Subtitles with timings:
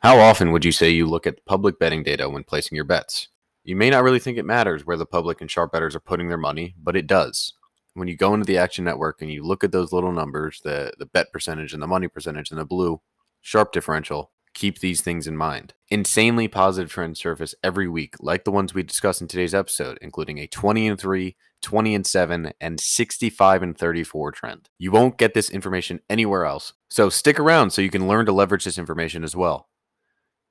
[0.00, 3.28] How often would you say you look at public betting data when placing your bets?
[3.64, 6.28] You may not really think it matters where the public and sharp bettors are putting
[6.28, 7.54] their money, but it does.
[7.94, 10.92] When you go into the Action Network and you look at those little numbers, the,
[11.00, 13.00] the bet percentage and the money percentage and the blue
[13.40, 15.74] sharp differential, keep these things in mind.
[15.88, 20.38] Insanely positive trends surface every week, like the ones we discussed in today's episode, including
[20.38, 24.68] a 20 and 3, 20 and 7, and 65 and 34 trend.
[24.78, 26.72] You won't get this information anywhere else.
[26.88, 29.68] So stick around so you can learn to leverage this information as well.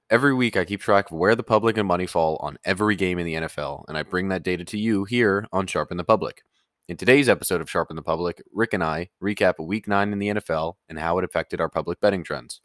[0.09, 3.19] Every week, I keep track of where the public and money fall on every game
[3.19, 6.43] in the NFL, and I bring that data to you here on Sharpen the Public.
[6.87, 10.29] In today's episode of Sharpen the Public, Rick and I recap Week 9 in the
[10.29, 12.61] NFL and how it affected our public betting trends.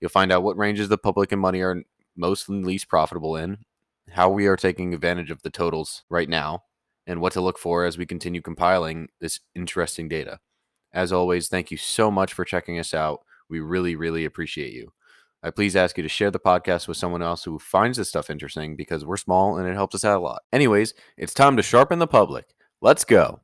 [0.00, 1.84] You'll find out what ranges the public and money are
[2.16, 3.58] most and least profitable in,
[4.10, 6.64] how we are taking advantage of the totals right now,
[7.06, 10.40] and what to look for as we continue compiling this interesting data.
[10.92, 13.20] As always, thank you so much for checking us out.
[13.48, 14.92] We really, really appreciate you.
[15.44, 18.30] I please ask you to share the podcast with someone else who finds this stuff
[18.30, 20.42] interesting because we're small and it helps us out a lot.
[20.52, 22.54] Anyways, it's time to sharpen the public.
[22.80, 23.40] Let's go.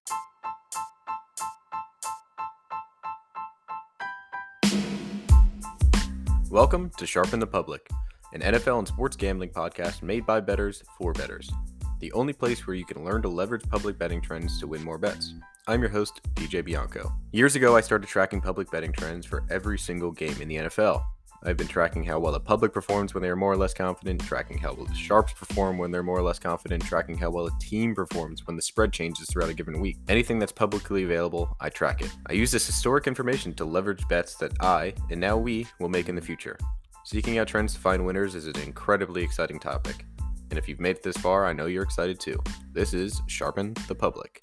[6.48, 7.88] Welcome to Sharpen the Public,
[8.32, 11.50] an NFL and sports gambling podcast made by betters for betters,
[11.98, 14.98] The only place where you can learn to leverage public betting trends to win more
[14.98, 15.34] bets.
[15.66, 17.12] I'm your host, DJ Bianco.
[17.32, 21.02] Years ago, I started tracking public betting trends for every single game in the NFL.
[21.44, 24.20] I've been tracking how well the public performs when they are more or less confident,
[24.22, 27.46] tracking how well the sharps perform when they're more or less confident, tracking how well
[27.46, 29.98] a team performs when the spread changes throughout a given week.
[30.08, 32.10] Anything that's publicly available, I track it.
[32.26, 36.08] I use this historic information to leverage bets that I, and now we, will make
[36.08, 36.58] in the future.
[37.04, 40.04] Seeking out trends to find winners is an incredibly exciting topic.
[40.50, 42.42] And if you've made it this far, I know you're excited too.
[42.72, 44.42] This is Sharpen the Public.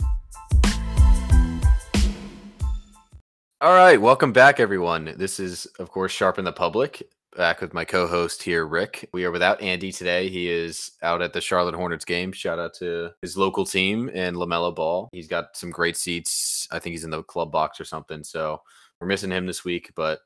[3.66, 5.16] All right, welcome back, everyone.
[5.18, 7.02] This is, of course, Sharpen the Public.
[7.36, 9.10] Back with my co-host here, Rick.
[9.12, 10.30] We are without Andy today.
[10.30, 12.32] He is out at the Charlotte Hornets game.
[12.32, 15.10] Shout out to his local team and Lamelo Ball.
[15.12, 16.68] He's got some great seats.
[16.72, 18.24] I think he's in the club box or something.
[18.24, 18.62] So
[19.02, 20.20] we're missing him this week, but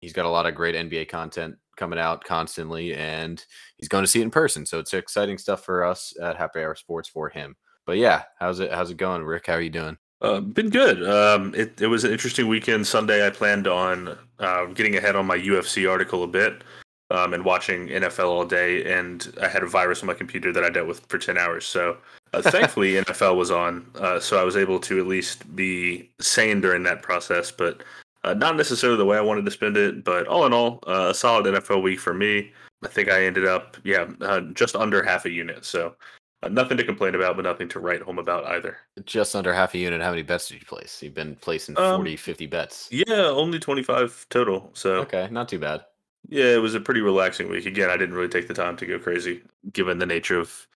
[0.00, 3.44] he's got a lot of great NBA content coming out constantly, and
[3.76, 4.64] he's going to see it in person.
[4.64, 7.54] So it's exciting stuff for us at Happy Hour Sports for him.
[7.84, 8.72] But yeah, how's it?
[8.72, 9.48] How's it going, Rick?
[9.48, 9.98] How are you doing?
[10.20, 11.08] Uh, been good.
[11.08, 12.86] Um, it, it was an interesting weekend.
[12.86, 16.62] Sunday, I planned on uh, getting ahead on my UFC article a bit
[17.10, 18.84] um, and watching NFL all day.
[18.92, 21.64] And I had a virus on my computer that I dealt with for 10 hours.
[21.66, 21.96] So
[22.34, 23.86] uh, thankfully, NFL was on.
[23.94, 27.84] Uh, so I was able to at least be sane during that process, but
[28.24, 30.02] uh, not necessarily the way I wanted to spend it.
[30.02, 32.52] But all in all, uh, a solid NFL week for me.
[32.84, 34.06] I think I ended up, yeah,
[34.54, 35.64] just under half a unit.
[35.64, 35.96] So
[36.42, 38.76] uh, nothing to complain about, but nothing to write home about either.
[39.04, 40.00] Just under half a unit.
[40.00, 41.02] How many bets did you place?
[41.02, 42.88] You've been placing 40, um, 50 bets.
[42.90, 44.70] Yeah, only 25 total.
[44.74, 45.84] So Okay, not too bad.
[46.28, 47.66] Yeah, it was a pretty relaxing week.
[47.66, 50.66] Again, I didn't really take the time to go crazy given the nature of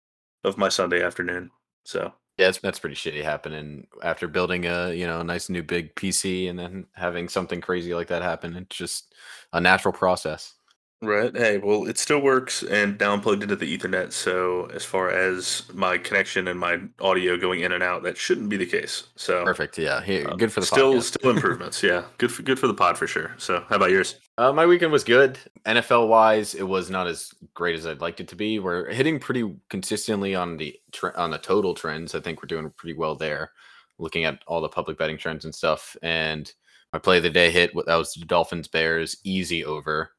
[0.45, 1.51] of my Sunday afternoon.
[1.84, 5.62] So yeah, that's, that's pretty shitty happening after building a you know a nice new
[5.62, 8.56] big PC and then having something crazy like that happen.
[8.56, 9.15] It's just
[9.53, 10.55] a natural process.
[11.03, 11.37] Right.
[11.37, 14.13] Hey, well, it still works, and now I'm plugged into the Ethernet.
[14.13, 18.49] So as far as my connection and my audio going in and out, that shouldn't
[18.49, 19.09] be the case.
[19.17, 19.77] So perfect.
[19.79, 20.01] Yeah.
[20.01, 21.03] Here, uh, good for the still podcast.
[21.03, 21.83] still improvements.
[21.83, 22.05] yeah.
[22.19, 23.35] Good for good for the pod for sure.
[23.37, 24.15] So how about yours?
[24.39, 25.41] Uh, my weekend was good.
[25.67, 28.61] NFL wise, it was not as great as I'd liked it to be.
[28.61, 30.79] We're hitting pretty consistently on the
[31.17, 32.15] on the total trends.
[32.15, 33.51] I think we're doing pretty well there.
[33.99, 36.51] Looking at all the public betting trends and stuff, and
[36.93, 37.73] my play of the day hit.
[37.87, 40.13] That was the Dolphins Bears easy over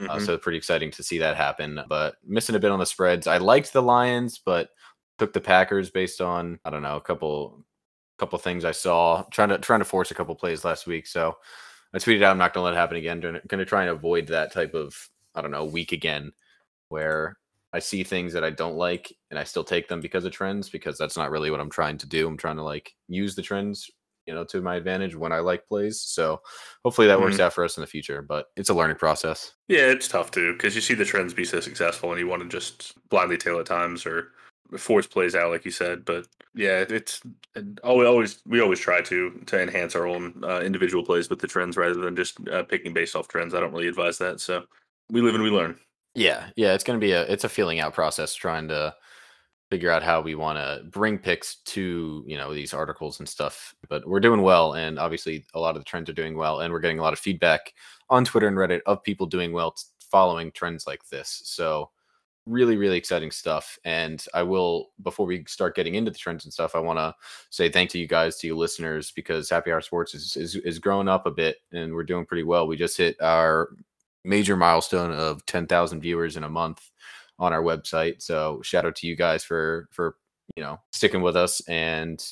[0.00, 0.10] mm-hmm.
[0.10, 1.80] Uh, so pretty exciting to see that happen.
[1.88, 3.26] But missing a bit on the spreads.
[3.26, 4.70] I liked the Lions, but
[5.18, 7.64] took the Packers based on I don't know a couple
[8.18, 11.06] couple things I saw trying to trying to force a couple plays last week.
[11.06, 11.36] So
[11.92, 13.20] I tweeted out I'm not going to let it happen again.
[13.20, 14.96] Going to try and avoid that type of
[15.34, 16.32] I don't know week again
[16.88, 17.36] where
[17.72, 20.68] I see things that I don't like and I still take them because of trends
[20.68, 22.26] because that's not really what I'm trying to do.
[22.26, 23.90] I'm trying to like use the trends
[24.30, 26.00] you know, to my advantage when I like plays.
[26.00, 26.40] So
[26.84, 27.24] hopefully that mm-hmm.
[27.24, 29.54] works out for us in the future, but it's a learning process.
[29.66, 32.42] Yeah, it's tough too because you see the trends be so successful and you want
[32.42, 34.28] to just blindly tail at times or
[34.78, 36.04] force plays out, like you said.
[36.04, 37.22] But yeah, it's
[37.82, 41.48] always, always we always try to to enhance our own uh, individual plays with the
[41.48, 43.52] trends rather than just uh, picking based off trends.
[43.52, 44.38] I don't really advise that.
[44.38, 44.62] So
[45.10, 45.76] we live and we learn.
[46.14, 48.94] Yeah, yeah, it's gonna be a it's a feeling out process trying to
[49.70, 53.74] figure out how we want to bring picks to you know these articles and stuff
[53.90, 56.72] but we're doing well and obviously a lot of the trends are doing well and
[56.72, 57.74] we're getting a lot of feedback
[58.08, 59.74] on twitter and reddit of people doing well
[60.10, 61.90] following trends like this so
[62.46, 66.52] really really exciting stuff and i will before we start getting into the trends and
[66.52, 67.14] stuff i want to
[67.50, 70.78] say thank to you guys to you listeners because happy hour sports is, is is
[70.78, 73.68] growing up a bit and we're doing pretty well we just hit our
[74.24, 76.90] major milestone of 10,000 viewers in a month
[77.38, 78.22] on our website.
[78.22, 80.16] So shout out to you guys for for
[80.56, 82.24] you know sticking with us and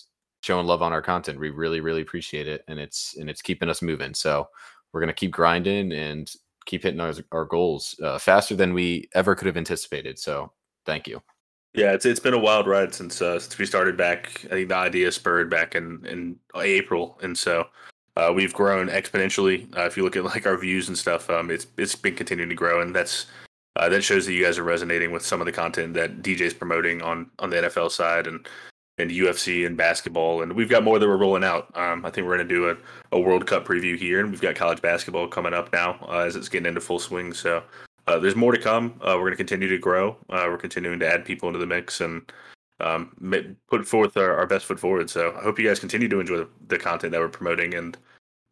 [0.48, 1.38] showing love on our content.
[1.38, 4.14] We really really appreciate it, and it's and it's keeping us moving.
[4.14, 4.48] So
[4.92, 6.32] we're gonna keep grinding and
[6.64, 10.18] keep hitting our, our goals uh, faster than we ever could have anticipated.
[10.18, 10.50] So
[10.86, 11.20] thank you.
[11.74, 14.46] Yeah, it's it's been a wild ride since uh, since we started back.
[14.46, 17.66] I think the idea spurred back in in April, and so
[18.16, 19.68] uh, we've grown exponentially.
[19.76, 22.48] Uh, if you look at like our views and stuff, um, it's it's been continuing
[22.48, 23.26] to grow, and that's
[23.76, 26.54] uh, that shows that you guys are resonating with some of the content that DJ's
[26.54, 28.48] promoting on on the NFL side and
[28.98, 31.70] and UFC and basketball, and we've got more that we're rolling out.
[31.76, 32.76] Um, I think we're going to do a,
[33.12, 36.36] a World Cup preview here, and we've got college basketball coming up now uh, as
[36.36, 37.32] it's getting into full swing.
[37.32, 37.62] So
[38.06, 38.94] uh, there's more to come.
[39.00, 40.16] Uh, we're going to continue to grow.
[40.30, 42.32] Uh, we're continuing to add people into the mix and
[42.80, 45.10] um, put forth our, our, best foot forward.
[45.10, 47.96] So I hope you guys continue to enjoy the content that we're promoting and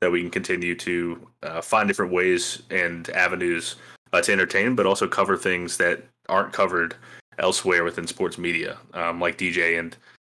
[0.00, 3.76] that we can continue to uh, find different ways and avenues
[4.12, 6.96] uh, to entertain, but also cover things that aren't covered
[7.38, 9.96] elsewhere within sports media, um, like DJ and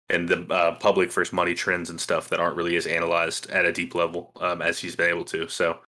[0.10, 3.66] and the uh, public first money trends and stuff that aren't really as analyzed at
[3.66, 5.48] a deep level um, as he's been able to.
[5.48, 5.80] So,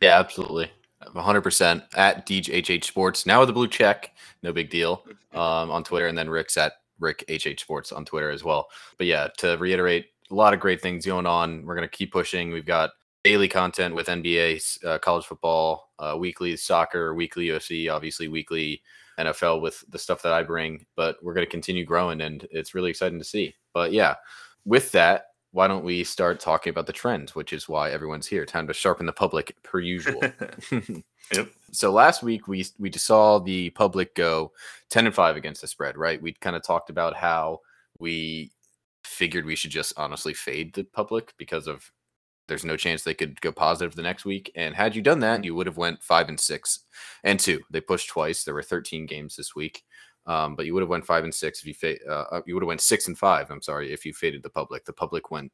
[0.00, 0.70] yeah, absolutely.
[1.04, 3.26] 100% at DJHH Sports.
[3.26, 4.12] Now with the blue check,
[4.42, 6.06] no big deal um, on Twitter.
[6.06, 8.68] And then Rick's at Rick HH Sports on Twitter as well.
[8.98, 11.64] But yeah, to reiterate, a lot of great things going on.
[11.64, 12.50] We're going to keep pushing.
[12.50, 12.90] We've got
[13.22, 18.82] daily content with NBA, uh, college football, uh, weekly soccer, weekly UFC, obviously weekly
[19.18, 20.86] NFL with the stuff that I bring.
[20.96, 23.54] But we're going to continue growing and it's really exciting to see.
[23.72, 24.14] But yeah,
[24.64, 28.44] with that, why don't we start talking about the trends, which is why everyone's here.
[28.44, 30.20] Time to sharpen the public per usual.
[31.32, 31.48] yep.
[31.72, 34.52] So last week we we just saw the public go
[34.90, 36.20] 10 and 5 against the spread, right?
[36.20, 37.60] We kind of talked about how
[37.98, 38.52] we
[39.02, 41.90] figured we should just honestly fade the public because of
[42.48, 44.50] there's no chance they could go positive the next week.
[44.54, 46.80] And had you done that, you would have went five and six
[47.24, 47.60] and two.
[47.70, 48.44] They pushed twice.
[48.44, 49.82] There were 13 games this week.
[50.26, 52.54] Um, but you would have went five and six if you fa- uh, uh, you
[52.54, 53.50] would have went six and five.
[53.50, 54.84] I'm sorry if you faded the public.
[54.84, 55.52] The public went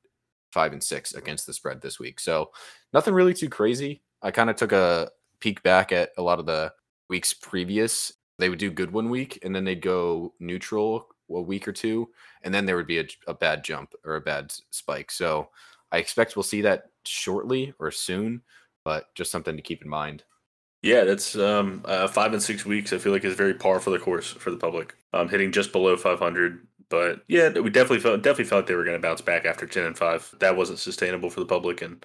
[0.51, 2.21] five and six against the spread this week.
[2.21, 2.51] So
[2.93, 4.03] nothing really too crazy.
[4.23, 5.11] I kind of took a
[5.41, 6.73] peek back at a lot of the
[7.09, 8.13] weeks previous.
[8.39, 12.09] They would do good one week and then they'd go neutral a week or two,
[12.43, 15.11] and then there would be a, a bad jump or a bad spike.
[15.11, 15.49] So
[15.93, 18.43] I expect we'll see that shortly or soon,
[18.85, 20.25] but just something to keep in mind.
[20.83, 22.93] Yeah, that's um, uh, five and six weeks.
[22.93, 24.97] I feel like is very par for the course for the public.
[25.13, 28.85] Um, hitting just below 500, but yeah, we definitely felt definitely felt like they were
[28.85, 30.35] going to bounce back after 10 and five.
[30.41, 32.05] That wasn't sustainable for the public, and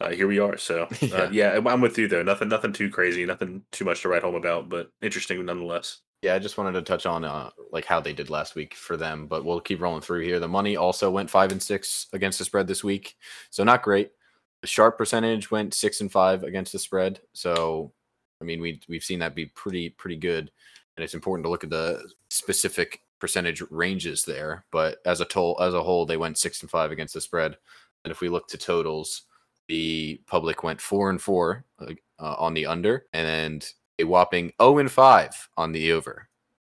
[0.00, 0.56] uh, here we are.
[0.56, 1.54] So uh, yeah.
[1.56, 2.22] yeah, I'm with you though.
[2.22, 6.00] Nothing, nothing too crazy, nothing too much to write home about, but interesting nonetheless.
[6.22, 8.96] Yeah, I just wanted to touch on uh, like how they did last week for
[8.96, 10.38] them, but we'll keep rolling through here.
[10.38, 13.16] The money also went five and six against the spread this week,
[13.50, 14.12] so not great.
[14.60, 17.92] The sharp percentage went six and five against the spread, so
[18.40, 20.52] I mean, we we've seen that be pretty pretty good,
[20.96, 24.64] and it's important to look at the specific percentage ranges there.
[24.70, 27.56] But as a total as a whole, they went six and five against the spread.
[28.04, 29.22] And if we look to totals,
[29.66, 33.68] the public went four and four uh, on the under, and
[34.02, 36.28] a whopping 0 and five on the over.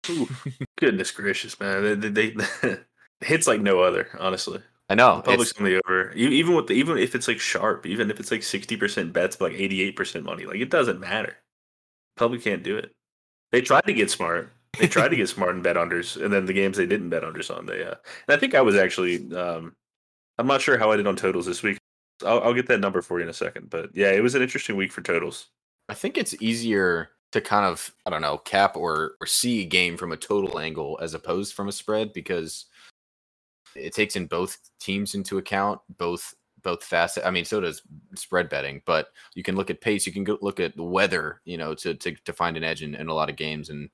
[0.09, 0.29] Ooh,
[0.77, 1.99] goodness gracious, man!
[1.99, 2.77] They, they, they
[3.21, 4.61] hits like no other, honestly.
[4.89, 5.17] I know.
[5.17, 6.13] The public's on the over.
[6.13, 9.35] Even with the, even if it's like sharp, even if it's like sixty percent bets,
[9.35, 11.35] but like eighty eight percent money, like it doesn't matter.
[12.15, 12.91] Public can't do it.
[13.51, 14.51] They tried to get smart.
[14.79, 17.23] They tried to get smart and bet unders, and then the games they didn't bet
[17.23, 17.83] unders on, they.
[17.83, 17.95] Uh,
[18.27, 19.33] and I think I was actually.
[19.33, 19.75] Um,
[20.37, 21.77] I'm not sure how I did on totals this week.
[22.25, 24.41] I'll, I'll get that number for you in a second, but yeah, it was an
[24.41, 25.47] interesting week for totals.
[25.89, 29.65] I think it's easier to kind of I don't know cap or or see a
[29.65, 32.65] game from a total angle as opposed from a spread because
[33.75, 37.19] it takes in both teams into account, both both fast.
[37.23, 37.81] I mean, so does
[38.15, 40.05] spread betting, but you can look at pace.
[40.05, 42.81] You can go look at the weather, you know, to to, to find an edge
[42.81, 43.69] in, in a lot of games.
[43.69, 43.89] And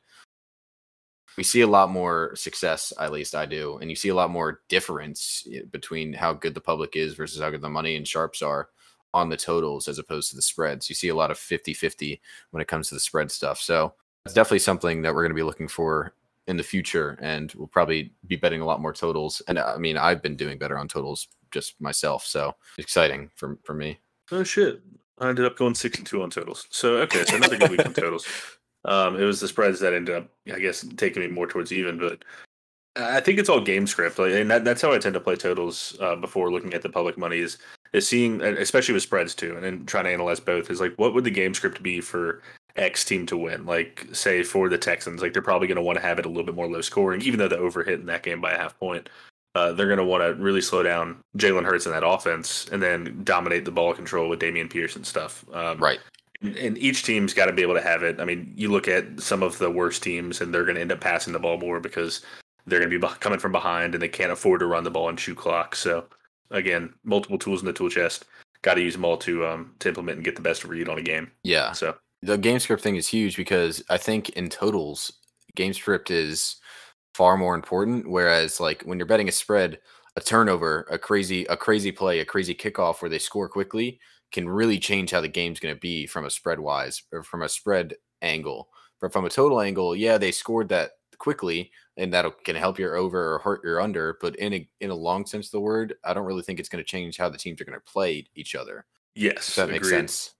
[1.37, 3.77] we see a lot more success, at least I do.
[3.77, 7.41] And you see a lot more difference eh, between how good the public is versus
[7.41, 8.69] how good the money and sharps are
[9.13, 10.89] on the totals as opposed to the spreads.
[10.89, 13.59] You see a lot of 50 50 when it comes to the spread stuff.
[13.59, 13.93] So
[14.25, 16.13] it's definitely something that we're going to be looking for
[16.47, 17.17] in the future.
[17.21, 19.41] And we'll probably be betting a lot more totals.
[19.47, 22.25] And I mean, I've been doing better on totals just myself.
[22.25, 23.99] So exciting for for me.
[24.31, 24.81] Oh shit!
[25.19, 26.67] I ended up going six and two on totals.
[26.69, 28.27] So okay, so another good week on totals.
[28.85, 31.97] Um, it was the spreads that ended up, I guess, taking me more towards even.
[31.97, 32.25] But
[32.97, 35.37] I think it's all game script, like, and that, that's how I tend to play
[35.37, 37.37] totals uh, before looking at the public money.
[37.37, 37.59] Is
[37.93, 40.69] is seeing, especially with spreads too, and then trying to analyze both.
[40.69, 42.41] Is like, what would the game script be for
[42.75, 43.65] X team to win?
[43.65, 46.29] Like, say for the Texans, like they're probably going to want to have it a
[46.29, 48.57] little bit more low scoring, even though the over hit in that game by a
[48.57, 49.09] half point
[49.55, 52.81] uh, they're going to want to really slow down Jalen Hurts in that offense and
[52.81, 55.45] then dominate the ball control with Pierce and stuff.
[55.53, 55.99] Um, right.
[56.41, 58.19] and each team's got to be able to have it.
[58.19, 60.91] I mean, you look at some of the worst teams, and they're going to end
[60.91, 62.21] up passing the ball more because
[62.65, 65.09] they're going to be coming from behind, and they can't afford to run the ball
[65.09, 65.75] and shoot clock.
[65.75, 66.05] So,
[66.53, 68.25] again, multiple tools in the tool chest.
[68.61, 70.97] Got to use them all to um to implement and get the best read on
[70.97, 71.29] a game.
[71.43, 71.73] Yeah.
[71.73, 75.11] So the game script thing is huge because I think in totals,
[75.55, 76.55] game script is
[77.13, 78.09] far more important.
[78.09, 79.79] Whereas like when you're betting a spread,
[80.15, 83.99] a turnover, a crazy, a crazy play, a crazy kickoff where they score quickly
[84.31, 87.43] can really change how the game's going to be from a spread wise or from
[87.43, 88.69] a spread angle.
[89.01, 92.95] But from a total angle, yeah, they scored that quickly and that can help your
[92.95, 94.17] over or hurt your under.
[94.21, 96.69] But in a in a long sense of the word, I don't really think it's
[96.69, 98.85] going to change how the teams are going to play each other.
[99.15, 100.33] Yes, If that makes sense.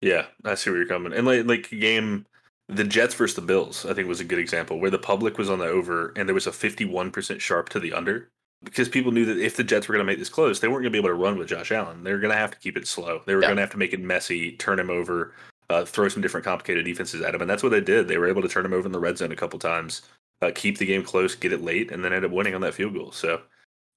[0.00, 1.12] Yeah, I see where you're coming.
[1.12, 2.26] And like like game,
[2.68, 5.50] the Jets versus the Bills, I think was a good example where the public was
[5.50, 8.30] on the over and there was a 51% sharp to the under
[8.62, 10.82] because people knew that if the Jets were going to make this close, they weren't
[10.82, 12.04] going to be able to run with Josh Allen.
[12.04, 13.22] They were going to have to keep it slow.
[13.26, 13.48] They were Yeah.
[13.48, 15.34] going to have to make it messy, turn him over,
[15.70, 18.08] uh, throw some different complicated defenses at him, and that's what they did.
[18.08, 20.02] They were able to turn him over in the red zone a couple times,
[20.42, 22.74] uh, keep the game close, get it late, and then end up winning on that
[22.74, 23.12] field goal.
[23.12, 23.42] So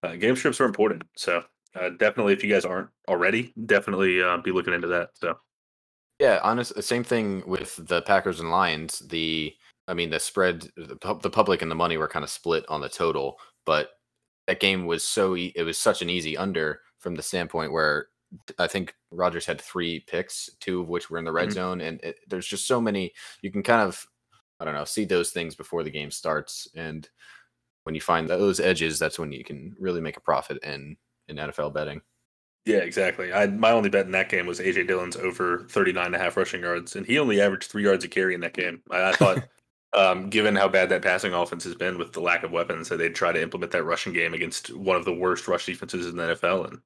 [0.03, 1.03] uh, game scripts are important.
[1.15, 1.43] So
[1.75, 5.09] uh, definitely, if you guys aren't already, definitely uh, be looking into that.
[5.15, 5.37] So.
[6.19, 6.81] Yeah, honest.
[6.81, 8.99] Same thing with the Packers and Lions.
[8.99, 9.53] The,
[9.87, 12.81] I mean, the spread, the, the public and the money were kind of split on
[12.81, 13.91] the total, but
[14.47, 18.07] that game was so it was such an easy under from the standpoint where
[18.59, 21.53] I think Rodgers had three picks, two of which were in the red Mhm.
[21.53, 23.13] zone, and it, there's just so many.
[23.41, 24.05] You can kind of,
[24.59, 27.07] I don't know, see those things before the game starts, and
[27.83, 30.97] when you find those edges, that's when you can really make a profit in
[31.29, 32.01] in NFL betting.
[32.65, 33.31] Yeah, exactly.
[33.31, 36.35] I my only bet in that game was AJ Dillon's over 39 and a half
[36.35, 38.81] rushing yards, and he only averaged three yards a carry in that game.
[38.91, 39.47] I, I thought,
[39.93, 42.97] um, given how bad that passing offense has been with the lack of weapons, that
[42.97, 46.17] they'd try to implement that rushing game against one of the worst rush defenses in
[46.17, 46.81] the NFL, and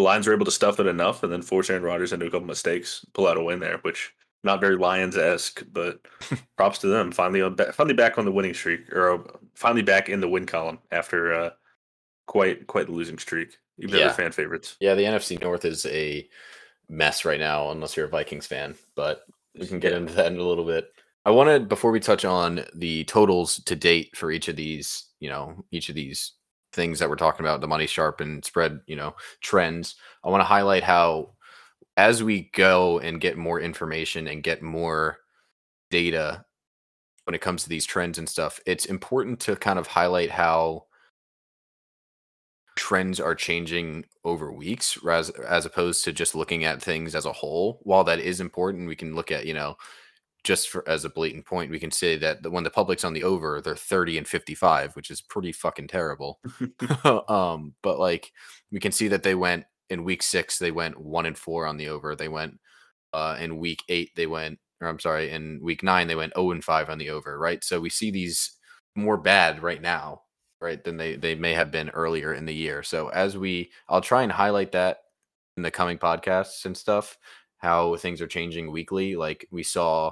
[0.00, 2.30] the Lions were able to stuff it enough, and then force Aaron Rodgers into a
[2.30, 6.00] couple mistakes, pull out a win there, which not very Lions esque, but
[6.56, 7.12] props to them.
[7.12, 9.18] Finally, on finally back on the winning streak, or uh,
[9.54, 11.50] finally back in the win column after uh,
[12.26, 13.58] quite quite the losing streak.
[13.78, 14.04] Even though Yeah.
[14.06, 14.76] they're fan favorites.
[14.80, 16.28] Yeah, the NFC North is a
[16.88, 18.74] mess right now, unless you're a Vikings fan.
[18.94, 19.22] But
[19.58, 20.90] we can get into that in a little bit.
[21.24, 25.28] I wanted before we touch on the totals to date for each of these, you
[25.28, 26.32] know, each of these
[26.72, 29.96] things that we're talking about, the money sharp and spread, you know, trends.
[30.24, 31.34] I want to highlight how
[31.96, 35.18] as we go and get more information and get more
[35.90, 36.44] data
[37.24, 40.86] when it comes to these trends and stuff, it's important to kind of highlight how
[42.76, 47.32] trends are changing over weeks as as opposed to just looking at things as a
[47.32, 49.76] whole while that is important we can look at you know
[50.44, 53.12] just for as a blatant point we can say that the, when the public's on
[53.12, 56.40] the over they're 30 and 55 which is pretty fucking terrible.
[57.28, 58.32] Um but like
[58.72, 61.76] we can see that they went in week 6 they went 1 and 4 on
[61.76, 62.58] the over they went
[63.12, 66.52] uh in week 8 they went or I'm sorry in week 9 they went 0
[66.52, 67.62] and 5 on the over right?
[67.64, 68.56] So we see these
[68.96, 70.22] more bad right now
[70.60, 72.82] right than they they may have been earlier in the year.
[72.82, 74.98] So as we i'll try and highlight that
[75.56, 77.18] in the coming podcasts and stuff
[77.60, 80.10] how things are changing weekly like we saw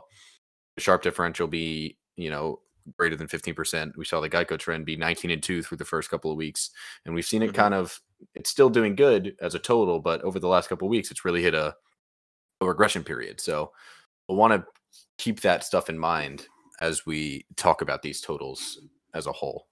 [0.76, 2.61] the sharp differential be you know
[2.97, 6.11] greater than 15% we saw the geico trend be 19 and 2 through the first
[6.11, 6.71] couple of weeks
[7.05, 7.55] and we've seen it Mhm.
[7.55, 8.00] kind of
[8.35, 11.25] it's still doing good as a total but over the last couple of weeks it's
[11.25, 11.75] really hit a,
[12.61, 13.40] a regression period.
[13.40, 13.73] So
[14.31, 14.67] i want to
[15.19, 16.47] keep that stuff in mind
[16.81, 18.81] as we talk about these totals
[19.14, 19.67] as a whole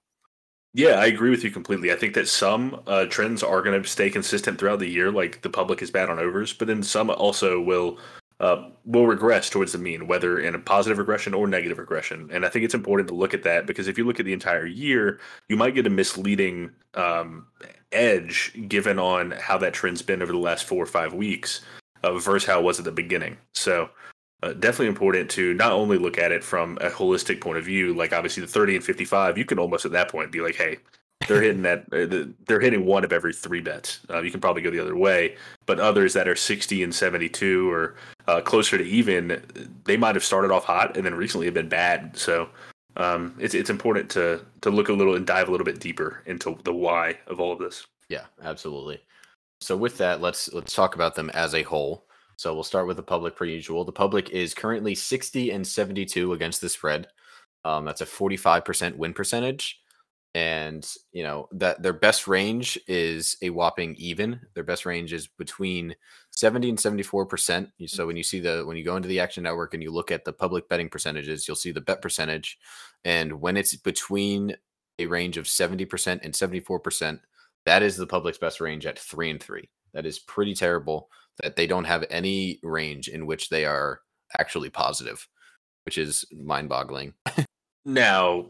[0.77, 1.91] Yeah, I agree with you completely.
[1.91, 5.41] I think that some uh, trends are going to stay consistent throughout the year, like
[5.41, 7.97] the public is bad on overs, but then some also will
[8.39, 12.29] uh, will regress towards the mean, whether in a positive regression or negative regression.
[12.31, 14.33] And I think it's important to look at that because if you look at the
[14.33, 15.19] entire year,
[15.49, 17.47] you might get a misleading um,
[17.91, 21.61] edge given on how that trend's been over the last four or five weeks
[22.03, 23.35] uh, versus how it was at the beginning.
[23.55, 23.89] So
[24.43, 27.93] uh, definitely important to not only look at it from a holistic point of view,
[27.93, 30.77] like obviously the 30 and 55, you can almost at that point be like, hey,
[31.27, 34.01] they're hitting that, uh, they're hitting one of every three bets.
[34.09, 37.71] Uh, you can probably go the other way, but others that are 60 and 72
[37.71, 37.95] or
[38.27, 39.43] uh, closer to even,
[39.85, 42.15] they might have started off hot and then recently have been bad.
[42.15, 42.49] So
[42.97, 46.23] um, it's it's important to to look a little and dive a little bit deeper
[46.25, 47.85] into the why of all of this.
[48.09, 49.01] Yeah, absolutely.
[49.61, 52.06] So with that, let's let's talk about them as a whole.
[52.37, 53.83] So we'll start with the public per usual.
[53.83, 57.07] The public is currently 60 and 72 against the spread.
[57.65, 59.81] Um, that's a 45% win percentage.
[60.35, 64.39] And you know that their best range is a whopping even.
[64.53, 65.95] Their best range is between
[66.29, 67.71] 70 and 74%.
[67.87, 70.11] So when you see the when you go into the action network and you look
[70.11, 72.59] at the public betting percentages, you'll see the bet percentage.
[73.03, 74.55] And when it's between
[74.99, 77.19] a range of 70% and 74%,
[77.65, 79.69] that is the public's best range at three and three.
[79.93, 81.09] That is pretty terrible
[81.41, 84.01] that they don't have any range in which they are
[84.37, 85.27] actually positive,
[85.85, 87.13] which is mind boggling.
[87.85, 88.47] now,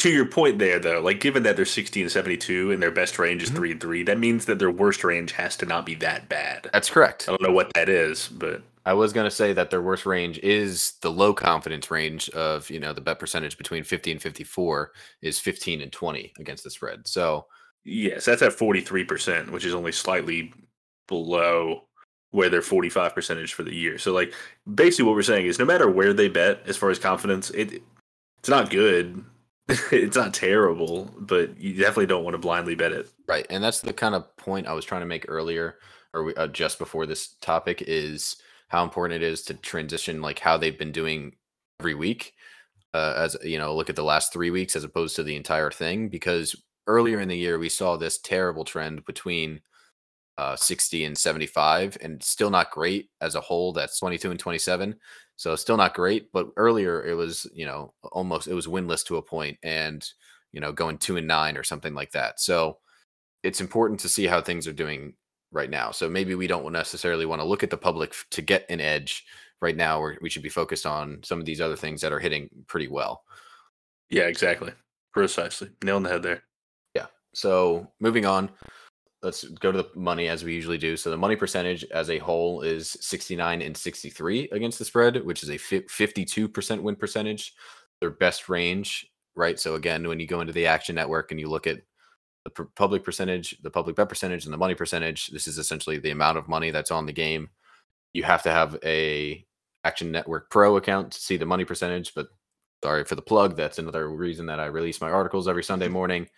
[0.00, 3.18] to your point there, though, like given that they're 16 and 72 and their best
[3.18, 3.58] range is mm-hmm.
[3.58, 6.70] 3 and 3, that means that their worst range has to not be that bad.
[6.72, 7.28] That's correct.
[7.28, 8.62] I don't know what that is, but.
[8.86, 12.70] I was going to say that their worst range is the low confidence range of,
[12.70, 16.70] you know, the bet percentage between 50 and 54 is 15 and 20 against the
[16.70, 17.06] spread.
[17.06, 17.46] So,
[17.84, 20.54] yes, that's at 43%, which is only slightly
[21.08, 21.82] below
[22.30, 23.98] where they're 45 percentage for the year.
[23.98, 24.32] So like
[24.72, 27.82] basically what we're saying is no matter where they bet as far as confidence, it
[28.38, 29.24] it's not good.
[29.68, 33.08] it's not terrible, but you definitely don't want to blindly bet it.
[33.28, 33.46] Right.
[33.50, 35.76] And that's the kind of point I was trying to make earlier
[36.12, 38.36] or uh, just before this topic is
[38.68, 41.34] how important it is to transition like how they've been doing
[41.80, 42.34] every week
[42.94, 45.70] uh, as you know look at the last three weeks as opposed to the entire
[45.70, 46.54] thing because
[46.86, 49.60] earlier in the year we saw this terrible trend between
[50.40, 54.96] uh, 60 and 75 and still not great as a whole that's 22 and 27
[55.36, 59.18] so still not great but earlier it was you know almost it was winless to
[59.18, 60.08] a point and
[60.52, 62.78] you know going two and nine or something like that so
[63.42, 65.12] it's important to see how things are doing
[65.52, 68.64] right now so maybe we don't necessarily want to look at the public to get
[68.70, 69.26] an edge
[69.60, 72.18] right now where we should be focused on some of these other things that are
[72.18, 73.24] hitting pretty well.
[74.08, 74.72] Yeah exactly
[75.12, 76.44] precisely nail on the head there.
[76.94, 78.48] Yeah so moving on
[79.22, 80.96] let's go to the money as we usually do.
[80.96, 85.42] So the money percentage as a whole is 69 and 63 against the spread, which
[85.42, 87.54] is a 52% win percentage.
[88.00, 89.60] Their best range, right?
[89.60, 91.82] So again, when you go into the action network and you look at
[92.44, 96.10] the public percentage, the public bet percentage, and the money percentage, this is essentially the
[96.10, 97.50] amount of money that's on the game.
[98.14, 99.44] You have to have a
[99.84, 102.28] Action Network Pro account to see the money percentage, but
[102.82, 103.56] sorry for the plug.
[103.56, 106.28] That's another reason that I release my articles every Sunday morning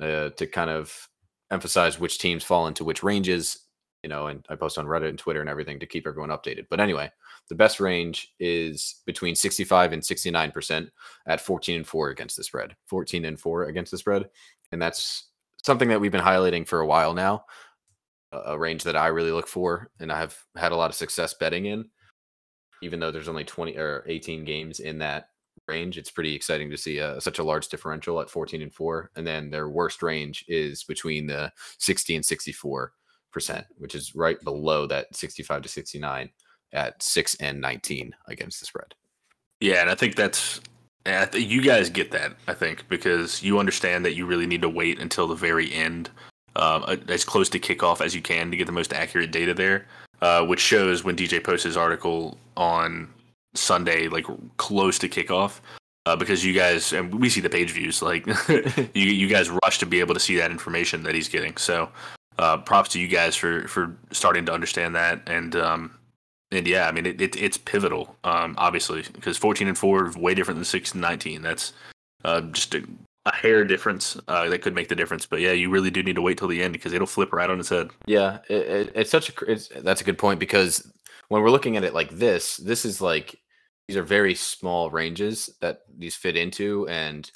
[0.00, 1.08] uh, to kind of
[1.52, 3.66] emphasize which teams fall into which ranges,
[4.02, 6.66] you know, and I post on Reddit and Twitter and everything to keep everyone updated.
[6.68, 7.12] But anyway,
[7.48, 10.88] the best range is between 65 and 69%
[11.26, 12.74] at 14 and 4 against the spread.
[12.86, 14.28] 14 and 4 against the spread.
[14.72, 15.28] And that's
[15.62, 17.44] something that we've been highlighting for a while now.
[18.32, 21.34] A range that I really look for and I have had a lot of success
[21.34, 21.90] betting in,
[22.80, 25.28] even though there's only 20 or 18 games in that
[25.72, 25.98] range.
[25.98, 29.10] It's pretty exciting to see uh, such a large differential at 14 and 4.
[29.16, 32.92] And then their worst range is between the 60 and 64
[33.32, 36.30] percent, which is right below that 65 to 69
[36.72, 38.94] at 6 and 19 against the spread.
[39.60, 40.60] Yeah, and I think that's
[41.06, 44.62] I th- you guys get that, I think, because you understand that you really need
[44.62, 46.10] to wait until the very end,
[46.54, 49.86] uh, as close to kickoff as you can to get the most accurate data there,
[50.20, 53.08] uh, which shows when DJ posts his article on
[53.54, 55.60] Sunday, like close to kickoff,
[56.06, 58.02] uh, because you guys and we see the page views.
[58.02, 61.56] Like you, you guys rush to be able to see that information that he's getting.
[61.56, 61.88] So,
[62.38, 65.22] uh, props to you guys for for starting to understand that.
[65.26, 65.98] And um,
[66.50, 70.16] and yeah, I mean it, it it's pivotal, um, obviously, because 14 and four is
[70.16, 71.42] way different than six and 19.
[71.42, 71.72] That's
[72.24, 72.84] uh, just a,
[73.26, 75.26] a hair difference uh, that could make the difference.
[75.26, 77.50] But yeah, you really do need to wait till the end because it'll flip right
[77.50, 77.90] on its head.
[78.06, 80.90] Yeah, it, it, it's such a it's, that's a good point because
[81.28, 83.40] when we're looking at it like this, this is like
[83.92, 87.30] these are very small ranges that these fit into, and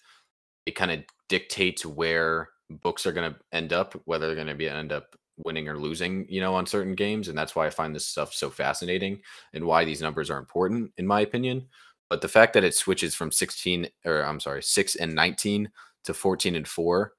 [0.64, 4.54] it kind of dictates where books are going to end up, whether they're going to
[4.54, 5.14] be end up
[5.44, 7.28] winning or losing, you know, on certain games.
[7.28, 9.20] And that's why I find this stuff so fascinating
[9.52, 11.66] and why these numbers are important, in my opinion.
[12.08, 15.70] But the fact that it switches from 16 or I'm sorry, 6 and 19
[16.04, 17.12] to 14 and 4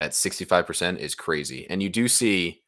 [0.00, 1.68] at 65% is crazy.
[1.68, 2.62] And you do see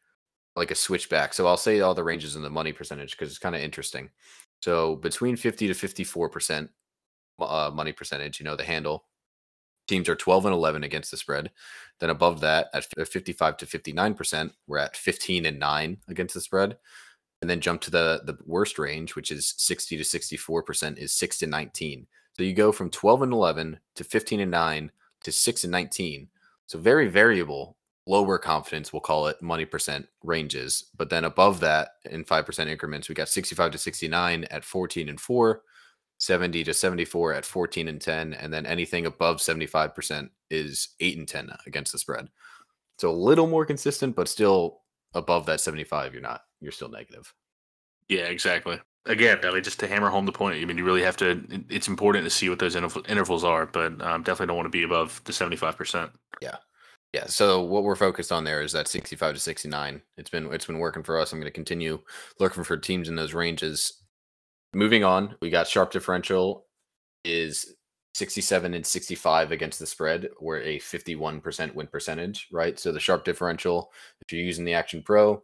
[0.57, 1.33] like a switchback.
[1.33, 4.11] So I'll say all the ranges in the money percentage because it's kind of interesting.
[4.61, 6.69] So between 50 to 54%
[7.39, 9.05] uh, money percentage, you know, the handle,
[9.87, 11.51] teams are 12 and 11 against the spread.
[12.01, 16.77] Then above that, at 55 to 59%, we're at 15 and 9 against the spread.
[17.43, 21.39] And then jump to the the worst range, which is 60 to 64%, is 6
[21.39, 22.07] to 19.
[22.35, 24.91] So you go from 12 and 11 to 15 and 9
[25.25, 26.29] to 6 and 19.
[26.67, 30.85] So very variable lower confidence, we'll call it money percent ranges.
[30.97, 35.21] But then above that in 5% increments, we got 65 to 69 at 14 and
[35.21, 35.63] 4,
[36.19, 38.35] 70 to 74 at 14 and 10.
[38.35, 42.29] And then anything above 75% is 8 and 10 against the spread.
[42.99, 44.81] So a little more consistent, but still
[45.13, 47.35] above that 75, you're not, you're still negative.
[48.09, 48.81] Yeah, exactly.
[49.05, 51.45] Again, I mean, just to hammer home the point, I mean, you really have to,
[51.69, 54.83] it's important to see what those intervals are, but um, definitely don't want to be
[54.83, 56.11] above the 75%.
[56.41, 56.57] Yeah.
[57.13, 60.03] Yeah, so what we're focused on there is that 65 to 69.
[60.19, 61.33] It's been it's been working for us.
[61.33, 62.01] I'm going to continue
[62.41, 64.03] looking for teams in those ranges.
[64.75, 66.67] Moving on, we got sharp differential
[67.25, 67.75] is
[68.15, 70.29] 67 and 65 against the spread.
[70.41, 72.79] We're a 51% win percentage, right?
[72.79, 75.43] So the sharp differential, if you're using the Action Pro,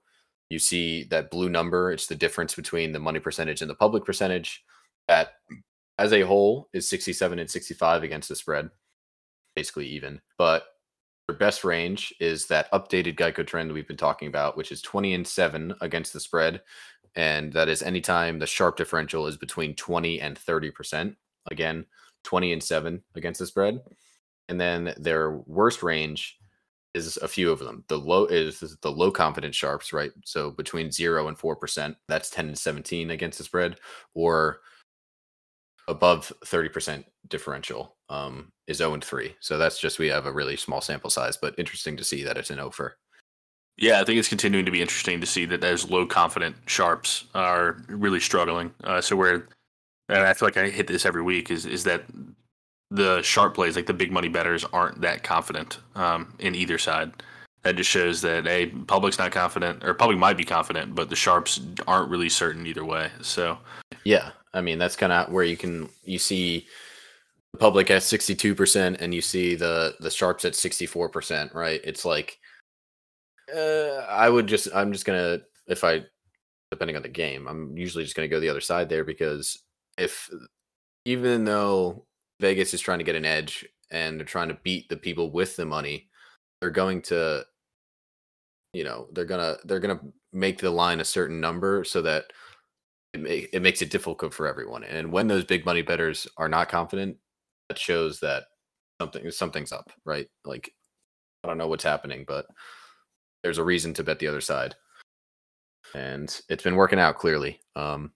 [0.51, 4.05] You see that blue number, it's the difference between the money percentage and the public
[4.05, 4.65] percentage.
[5.09, 5.35] That
[5.99, 8.71] as a whole is 67 and 65 against the spread,
[9.57, 10.21] basically even.
[10.39, 10.65] But
[11.29, 15.15] their best range is that updated Geico trend we've been talking about, which is 20
[15.15, 16.63] and 7 against the spread.
[17.15, 21.15] And that is anytime the sharp differential is between 20 and 30%.
[21.51, 21.87] Again,
[22.25, 23.81] 20 and 7 against the spread.
[24.49, 26.39] And then their worst range
[26.95, 27.85] is a few of them.
[27.89, 30.13] The low is the low confidence sharps, right?
[30.25, 33.77] So between 0 and 4%, that's 10 and 17 against the spread,
[34.15, 34.61] or
[35.89, 39.35] above 30% differential um, is 0 and 3.
[39.41, 42.37] So that's just we have a really small sample size, but interesting to see that
[42.37, 42.97] it's an over.
[43.79, 47.25] Yeah, I think it's continuing to be interesting to see that those low confident sharps
[47.35, 48.73] are really struggling.
[48.85, 49.49] Uh, so where
[50.09, 52.05] and I feel like I hit this every week is is that
[52.91, 57.11] the sharp plays, like the big money betters, aren't that confident um, in either side.
[57.63, 61.17] That just shows that a public's not confident, or public might be confident, but the
[61.17, 63.11] sharps aren't really certain either way.
[63.23, 63.57] So
[64.05, 66.67] yeah, I mean that's kind of where you can you see
[67.53, 71.09] the public at sixty two percent, and you see the the sharps at sixty four
[71.09, 71.55] percent.
[71.55, 71.81] Right?
[71.85, 72.39] It's like
[73.55, 76.05] uh, I would just I'm just gonna if I
[76.71, 79.59] depending on the game, I'm usually just gonna go the other side there because
[79.99, 80.31] if
[81.05, 82.07] even though
[82.41, 85.57] Vegas is trying to get an edge and they're trying to beat the people with
[85.57, 86.09] the money,
[86.61, 87.45] they're going to
[88.73, 90.01] you know, they're gonna they're gonna
[90.33, 92.33] make the line a certain number so that
[93.15, 94.85] it makes it difficult for everyone.
[94.85, 97.19] And when those big money betters are not confident,
[97.69, 98.45] that shows that
[99.01, 100.29] something something's up, right?
[100.45, 100.73] Like
[101.45, 102.47] I don't know what's happening, but
[103.43, 104.75] there's a reason to bet the other side.
[105.95, 107.61] And it's been working out clearly.
[107.77, 108.13] Um,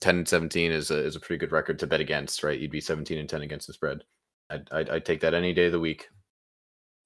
[0.00, 2.58] 10 and 17 is a, is a pretty good record to bet against, right?
[2.58, 4.04] You'd be 17 and 10 against the spread.
[4.50, 6.08] I'd, I'd, I'd take that any day of the week.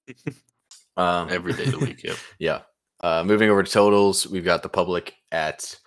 [0.97, 2.17] um, Every day of the week, yep.
[2.39, 2.61] yeah.
[3.01, 5.77] Uh, moving over to totals, we've got the public at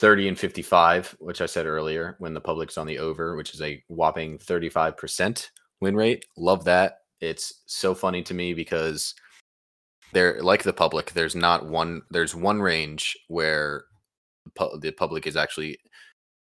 [0.00, 3.60] 30 and 55, which I said earlier when the public's on the over, which is
[3.60, 5.50] a whopping 35%
[5.82, 6.24] win rate.
[6.38, 7.00] Love that.
[7.20, 9.14] It's so funny to me because
[10.14, 11.12] they're like the public.
[11.12, 13.84] There's not one, there's one range where
[14.56, 15.78] the public is actually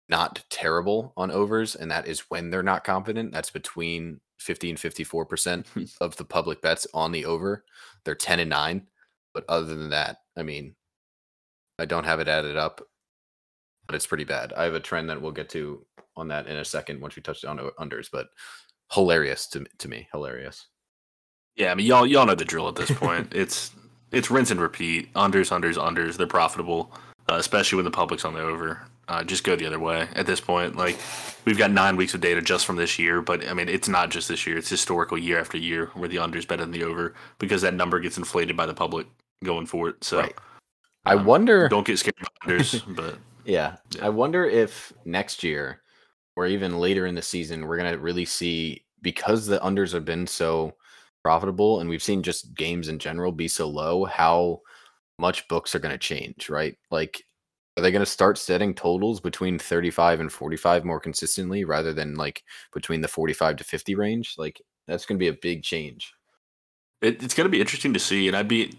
[0.07, 3.31] not terrible on overs, and that is when they're not confident.
[3.31, 7.65] That's between 50 and 54% of the public bets on the over.
[8.05, 8.87] They're 10 and 9.
[9.33, 10.75] But other than that, I mean,
[11.79, 12.81] I don't have it added up,
[13.87, 14.53] but it's pretty bad.
[14.53, 17.21] I have a trend that we'll get to on that in a second once we
[17.21, 18.27] touch on unders, but
[18.91, 20.07] hilarious to, to me.
[20.11, 20.67] Hilarious.
[21.55, 23.33] Yeah, I mean, y'all y'all know the drill at this point.
[23.33, 23.71] it's
[24.11, 25.13] it's rinse and repeat.
[25.13, 26.17] Unders, unders, unders.
[26.17, 26.91] They're profitable,
[27.29, 30.25] uh, especially when the public's on the over uh, just go the other way at
[30.25, 30.75] this point.
[30.75, 30.97] Like
[31.45, 34.09] we've got nine weeks of data just from this year, but I mean it's not
[34.09, 37.13] just this year; it's historical year after year where the unders better than the over
[37.39, 39.07] because that number gets inflated by the public
[39.43, 40.03] going forward.
[40.03, 40.35] So right.
[41.05, 41.69] I um, wonder.
[41.69, 43.77] Don't get scared unders, but yeah.
[43.95, 45.81] yeah, I wonder if next year
[46.35, 50.27] or even later in the season we're gonna really see because the unders have been
[50.27, 50.73] so
[51.23, 54.61] profitable and we've seen just games in general be so low how
[55.19, 57.23] much books are going to change right like
[57.77, 62.15] are they going to start setting totals between 35 and 45 more consistently rather than
[62.15, 64.33] like between the 45 to 50 range?
[64.37, 66.11] Like that's going to be a big change.
[67.01, 68.73] It, it's going to be interesting to see, and I'd be,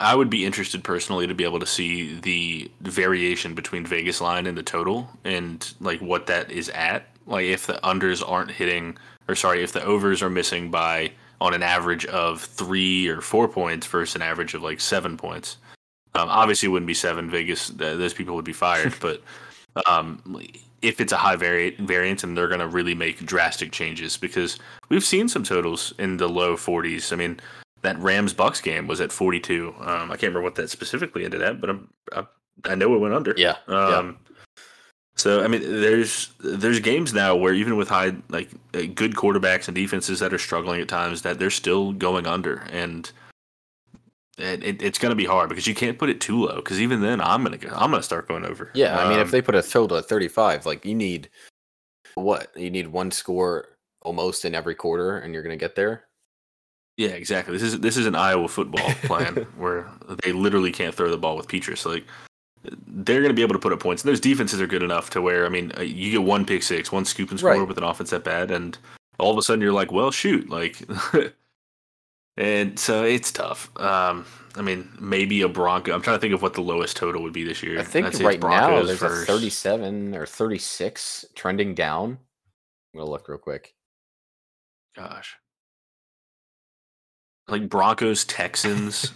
[0.00, 4.46] I would be interested personally to be able to see the variation between Vegas line
[4.46, 7.06] and the total, and like what that is at.
[7.26, 8.96] Like if the unders aren't hitting,
[9.28, 13.48] or sorry, if the overs are missing by on an average of three or four
[13.48, 15.56] points versus an average of like seven points
[16.18, 17.30] um, obviously, it wouldn't be seven.
[17.30, 18.94] Vegas, those people would be fired.
[19.00, 19.22] but
[19.86, 20.40] um,
[20.82, 24.58] if it's a high vari- variance, and they're going to really make drastic changes because
[24.88, 27.12] we've seen some totals in the low 40s.
[27.12, 27.40] I mean,
[27.82, 29.74] that Rams Bucks game was at 42.
[29.78, 32.26] Um, I can't remember what that specifically ended at, but I'm, I,
[32.64, 33.34] I know it went under.
[33.36, 33.56] Yeah.
[33.66, 34.34] Um, yeah.
[35.16, 39.66] So I mean, there's there's games now where even with high like uh, good quarterbacks
[39.66, 43.10] and defenses that are struggling at times, that they're still going under, and
[44.38, 46.56] it, it, it's going to be hard because you can't put it too low.
[46.56, 48.70] Because even then, I'm gonna go, I'm gonna start going over.
[48.74, 51.28] Yeah, I mean, if um, they put a total at 35, like you need
[52.14, 52.56] what?
[52.56, 56.04] You need one score almost in every quarter, and you're gonna get there.
[56.98, 57.54] Yeah, exactly.
[57.54, 59.88] This is this is an Iowa football plan where
[60.22, 61.86] they literally can't throw the ball with Petras.
[61.86, 62.04] Like
[62.86, 65.08] they're going to be able to put up points, and those defenses are good enough
[65.10, 67.66] to where I mean, uh, you get one pick six, one scoop and score right.
[67.66, 68.76] with an offense that bad, and
[69.18, 70.82] all of a sudden you're like, well, shoot, like
[72.38, 73.68] And so it's tough.
[73.80, 75.92] Um, I mean, maybe a Bronco.
[75.92, 77.80] I'm trying to think of what the lowest total would be this year.
[77.80, 79.28] I think right now there's first.
[79.28, 82.18] a 37 or 36 trending down.
[82.94, 83.74] I'm gonna look real quick.
[84.94, 85.36] Gosh,
[87.48, 89.12] like Broncos, Texans,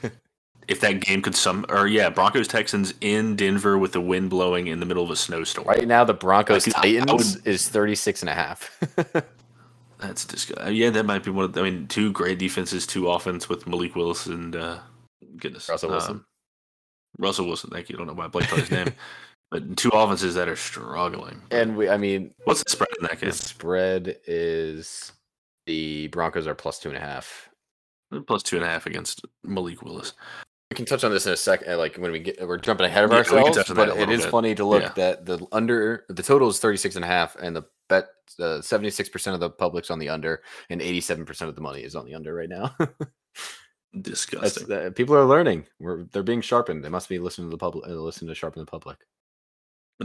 [0.68, 4.66] if that game could some or yeah, Broncos Texans in Denver with the wind blowing
[4.68, 5.66] in the middle of a snowstorm.
[5.66, 8.78] Right now, the Broncos Like, Titans would- is 36 and a half.
[9.98, 10.74] That's disgusting.
[10.74, 11.56] Yeah, that might be one of.
[11.56, 14.78] I mean, two great defenses, two offense with Malik Willis and uh,
[15.36, 16.10] goodness Russell Wilson.
[16.16, 16.24] um,
[17.18, 17.70] Russell Wilson.
[17.70, 17.96] Thank you.
[17.96, 18.88] I don't know why I blanked on his name,
[19.52, 21.42] but two offenses that are struggling.
[21.52, 23.30] and we, I mean, What's the spread in that game?
[23.30, 25.12] the spread is
[25.66, 27.48] the Broncos are plus two and a half.
[28.26, 30.12] Plus two and a half against Malik Willis.
[30.70, 31.76] We can touch on this in a second.
[31.78, 34.08] Like when we get, we're jumping ahead of Yeah, ourselves, touch on that but it
[34.10, 34.30] is bit.
[34.30, 34.92] funny to look Yeah.
[34.96, 38.06] that the under the total is 36 and a half and the bet
[38.38, 42.06] uh, 76% of the public's on the under and 87% of the money is on
[42.06, 42.74] the under right now.
[44.00, 44.72] Disgusting.
[44.72, 45.66] uh, people are learning.
[45.78, 46.82] We're, they're being sharpened.
[46.82, 48.96] They must be listening to the public, uh, listen to sharpen the public.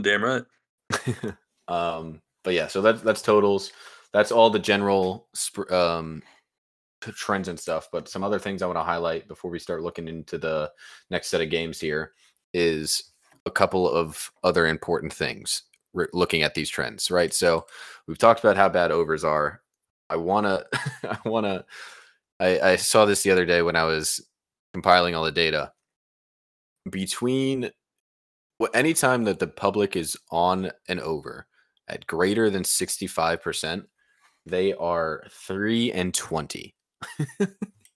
[0.02, 0.44] Damn right.
[1.68, 3.72] um, but yeah, so that's that's totals.
[4.12, 6.22] That's all the general sp- um,
[7.00, 7.88] trends and stuff.
[7.92, 10.70] But some other things I want to highlight before we start looking into the
[11.10, 12.12] next set of games here
[12.52, 13.12] is
[13.46, 15.62] a couple of other important things.
[15.94, 17.32] re- Looking at these trends, right?
[17.32, 17.66] So
[18.06, 19.62] we've talked about how bad overs are.
[20.10, 20.64] I wanna,
[21.04, 21.64] I wanna.
[22.40, 24.20] I, I saw this the other day when I was
[24.72, 25.72] compiling all the data.
[26.90, 27.70] Between
[28.58, 31.46] well, anytime that the public is on and over
[31.86, 33.84] at greater than 65%,
[34.46, 36.74] they are 3 and 20.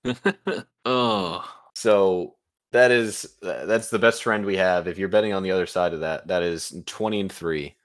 [0.85, 2.37] oh, So
[2.73, 4.89] that is that's the best trend we have.
[4.89, 7.77] If you're betting on the other side of that, that is 20 and 3.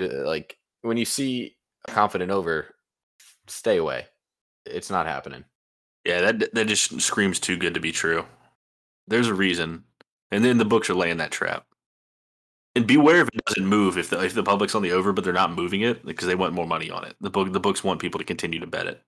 [0.00, 1.56] Uh, Like when you see
[1.88, 2.74] a confident over,
[3.48, 4.06] stay away.
[4.66, 5.44] It's not happening.
[6.04, 6.32] yeah.
[6.32, 8.26] That that just screams too good to be true.
[9.08, 9.84] There's a reason,
[10.32, 11.66] and then the books are laying that trap.
[12.74, 13.96] And beware if it doesn't move.
[13.96, 16.34] If the if the public's on the over, but they're not moving it because they
[16.34, 17.16] want more money on it.
[17.20, 19.02] The book the books want people to continue to bet it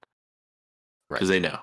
[1.10, 1.18] Right.
[1.18, 1.58] because they know.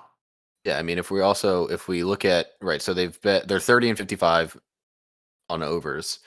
[0.63, 3.60] Yeah, I mean, if we also if we look at right, so they've bet they're
[3.60, 4.58] thirty and fifty five
[5.49, 6.19] on overs.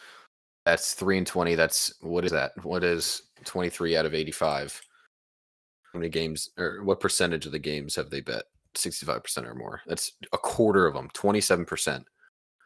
[0.65, 1.55] That's three and twenty.
[1.57, 2.53] That's what is that?
[2.65, 4.81] What is twenty three out of eighty five?
[5.93, 8.45] How many games or what percentage of the games have they bet?
[8.77, 9.81] Sixty five percent or more.
[9.87, 11.09] That's a quarter of them.
[11.15, 12.05] Twenty seven percent.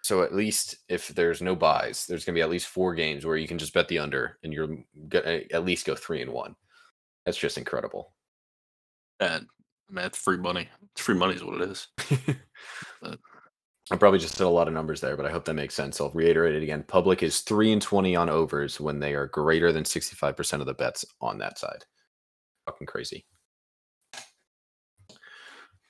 [0.02, 3.36] So at least if there's no byes, there's gonna be at least four games where
[3.36, 4.76] you can just bet the under and you're
[5.08, 6.54] gonna at least go three and one.
[7.24, 8.12] That's just incredible.
[9.20, 9.46] And
[9.92, 10.68] man, it's free money.
[10.92, 11.88] It's free money is what it is.
[13.90, 16.00] I probably just said a lot of numbers there, but I hope that makes sense.
[16.00, 16.84] I'll reiterate it again.
[16.88, 20.66] Public is three and twenty on overs when they are greater than sixty-five percent of
[20.66, 21.84] the bets on that side.
[22.66, 23.26] Fucking crazy.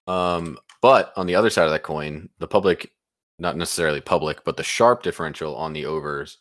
[0.09, 2.91] Um, but on the other side of that coin, the public,
[3.39, 6.39] not necessarily public, but the sharp differential on the overs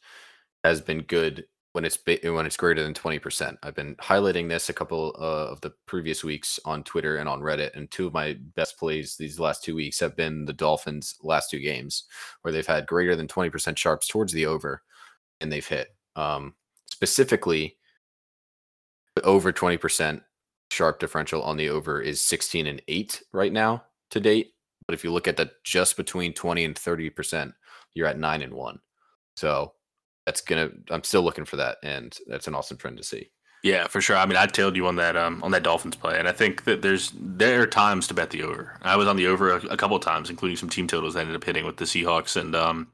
[0.64, 3.58] has been good when it's when it's greater than 20%.
[3.64, 7.42] I've been highlighting this a couple uh, of the previous weeks on Twitter and on
[7.42, 11.16] Reddit and two of my best plays these last 2 weeks have been the Dolphins
[11.24, 12.04] last two games
[12.42, 14.82] where they've had greater than 20% sharps towards the over
[15.40, 15.96] and they've hit.
[16.16, 16.56] Um
[16.88, 17.78] specifically
[19.24, 20.22] over 20%
[20.70, 24.54] sharp differential on the over is 16 and 8 right now to date,
[24.86, 27.54] but if you look at that just between 20 and 30%,
[27.94, 28.80] you're at 9 and 1.
[29.36, 29.74] So
[30.26, 33.30] that's gonna i'm still looking for that and that's an awesome trend to see
[33.64, 34.18] Yeah, for sure.
[34.18, 36.64] I mean, I tailed you on that um, on that Dolphins play, and I think
[36.64, 38.76] that there's there are times to bet the over.
[38.82, 41.16] I was on the over a, a couple of times, including some team totals.
[41.16, 42.88] I ended up hitting with the Seahawks and um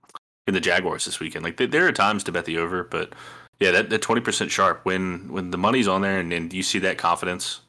[0.45, 1.45] and the Jaguars this weekend.
[1.45, 3.13] Like there, there are times to bet the over, but
[3.61, 6.63] yeah, that that twenty percent sharp when when the money's on there and, and you
[6.63, 7.61] see that confidence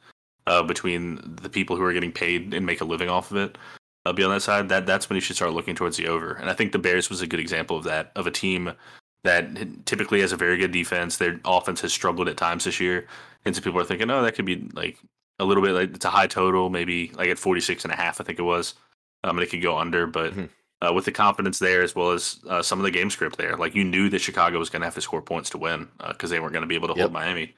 [0.47, 3.57] uh, between the people who are getting paid and make a living off of it.
[4.05, 4.67] Uh, be on that side.
[4.67, 6.33] That that's when you should start looking towards the over.
[6.33, 8.73] And I think the Bears was a good example of that of a team
[9.23, 11.17] that typically has a very good defense.
[11.17, 13.07] Their offense has struggled at times this year.
[13.45, 14.97] And so people are thinking, oh, that could be like
[15.39, 18.19] a little bit like it's a high total, maybe like at 46 and a half,
[18.19, 18.75] I think it was.
[19.23, 20.49] Um, and it could go under, but Mhm.
[20.81, 23.55] uh, with the confidence there, as well as uh, some of the game script there,
[23.57, 26.29] like you knew that Chicago was going to have to score points to win because
[26.29, 27.01] they weren't going to be able to Yep.
[27.01, 27.55] hold Miami.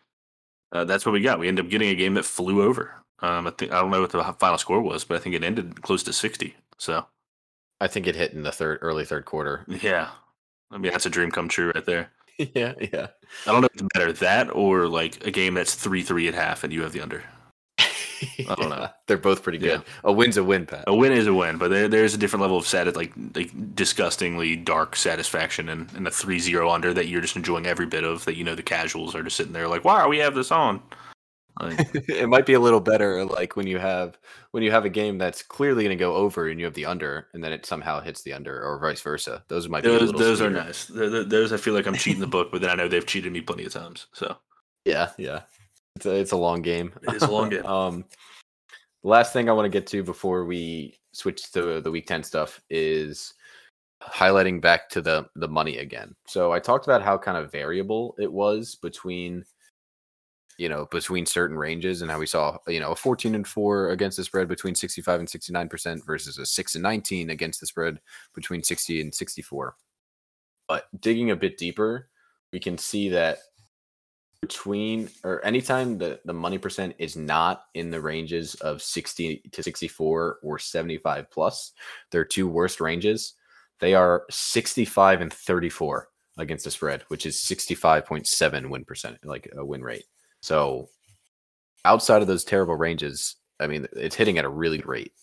[0.72, 1.38] Uh, that's what we got.
[1.40, 2.96] We ended up getting a game that flew over.
[3.20, 5.44] Um, I think I don't know what the final score was, but I think it
[5.44, 6.56] ended close to 60.
[6.78, 7.06] So
[7.80, 10.10] i think it hit in the third early third quarter yeah,
[10.72, 12.10] I mean that's a dream come true right there.
[12.38, 13.08] yeah yeah
[13.46, 16.34] I don't know if it's better that or like a game that's three three at
[16.34, 17.24] half and you have the under.
[18.48, 18.88] I don't know.
[19.08, 19.78] They're both pretty Yeah.
[19.78, 22.18] good a win's a win pat A win is a win, but there, there's a
[22.18, 27.08] different level of sat like like disgustingly dark satisfaction in, in the 3-0 under that
[27.08, 28.24] you're just enjoying every bit of.
[28.26, 30.52] That you know the casuals are just sitting there like, why are we have this
[30.52, 30.82] on?
[32.08, 34.18] It might be a little better like when you have
[34.52, 36.86] when you have a game that's clearly going to go over and you have the
[36.86, 40.00] under and then it somehow hits the under or vice versa those might be a
[40.00, 40.64] those little those are sweeter.
[40.64, 40.88] nice.
[40.88, 43.06] Th- th- Those I feel like I'm cheating the book, but then I know they've
[43.06, 44.08] cheated me plenty of times.
[44.14, 44.38] So
[44.86, 45.42] yeah yeah
[45.96, 47.66] it's a, it's a long game It is a long game.
[47.66, 48.06] um
[49.04, 52.24] the last thing i want to get to before we switch to the week 10
[52.24, 53.34] stuff is
[54.02, 56.16] highlighting back to the the money again.
[56.26, 59.46] So I talked about how kind of variable it was between
[60.58, 63.90] you know between certain ranges and how we saw you know a 14 and 4
[63.90, 68.00] against the spread between 65 and 69% versus a 6 and 19 against the spread
[68.34, 69.76] between 60 and 64.
[70.68, 72.10] But digging a bit deeper,
[72.54, 73.40] we can see that
[74.42, 79.64] between or anytime the, the money percent is not in the ranges of 60 to
[79.64, 81.74] 64 or 75 plus,
[82.10, 83.36] their two worst ranges,
[83.80, 89.64] they are 65 and 34 against the spread, which is 65.7 win percent, like a
[89.64, 90.06] win rate.
[90.42, 90.90] So
[91.86, 95.14] outside of those terrible ranges, I mean, it's hitting at a really good rate.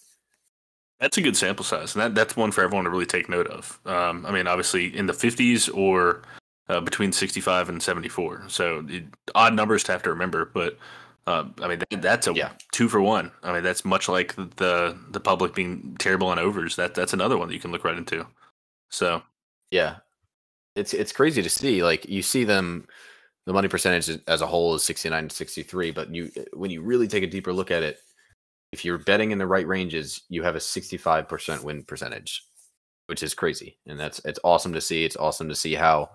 [1.00, 3.46] That's a good sample size, and that, that's one for everyone to really take note
[3.46, 3.78] of.
[3.86, 6.22] Um, I mean, obviously in the 50s or
[6.68, 8.44] uh, between 65 and 74.
[8.48, 9.04] So it,
[9.34, 10.76] odd numbers to have to remember, but
[11.26, 12.50] uh, I mean that, that's a yeah.
[12.72, 13.30] two for one.
[13.42, 16.76] I mean that's much like the the public being terrible on overs.
[16.76, 18.26] That that's another one that you can look right into.
[18.88, 19.22] So
[19.70, 19.96] yeah,
[20.74, 21.82] it's it's crazy to see.
[21.82, 22.88] Like you see them,
[23.48, 27.08] the money percentage as a whole is 69 to 63, but you when you really
[27.08, 27.98] take a deeper look at it,
[28.72, 32.44] if you're betting in the right ranges, you have a 65% win percentage,
[33.06, 33.78] which is crazy.
[33.86, 35.02] And that's it's awesome to see.
[35.02, 36.10] It's awesome to see how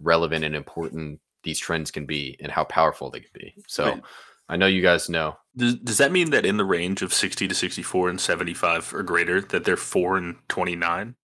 [0.00, 3.54] relevant and important these trends can be and how powerful they can be.
[3.66, 4.02] So right.
[4.48, 5.36] I know you guys know.
[5.58, 9.02] Does, does that mean that in the range of 60 to 64 and 75 or
[9.02, 11.16] greater that they're 4 and 29?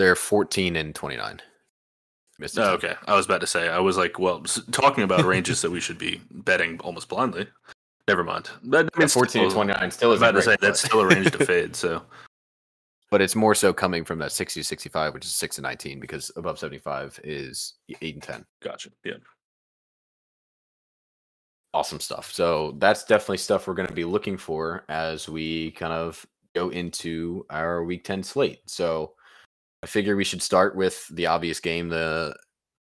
[0.00, 1.42] They're 14 and 29.
[2.56, 2.94] Oh, okay.
[3.06, 4.40] I was about to say, I was like, well,
[4.72, 7.46] talking about ranges that we should be betting almost blindly.
[8.08, 8.50] Never mind.
[8.64, 11.46] That yeah, 14 and 29 still is about to say that's still a range to
[11.46, 11.76] fade.
[11.76, 12.02] So
[13.14, 16.00] but it's more so coming from that 60 to 65, which is 6 to 19,
[16.00, 18.44] because above 75 is 8 and 10.
[18.60, 18.90] Gotcha.
[19.04, 19.12] Yeah.
[21.72, 22.32] Awesome stuff.
[22.32, 26.70] So that's definitely stuff we're going to be looking for as we kind of go
[26.70, 28.62] into our week 10 slate.
[28.66, 29.12] So
[29.84, 32.34] I figure we should start with the obvious game, the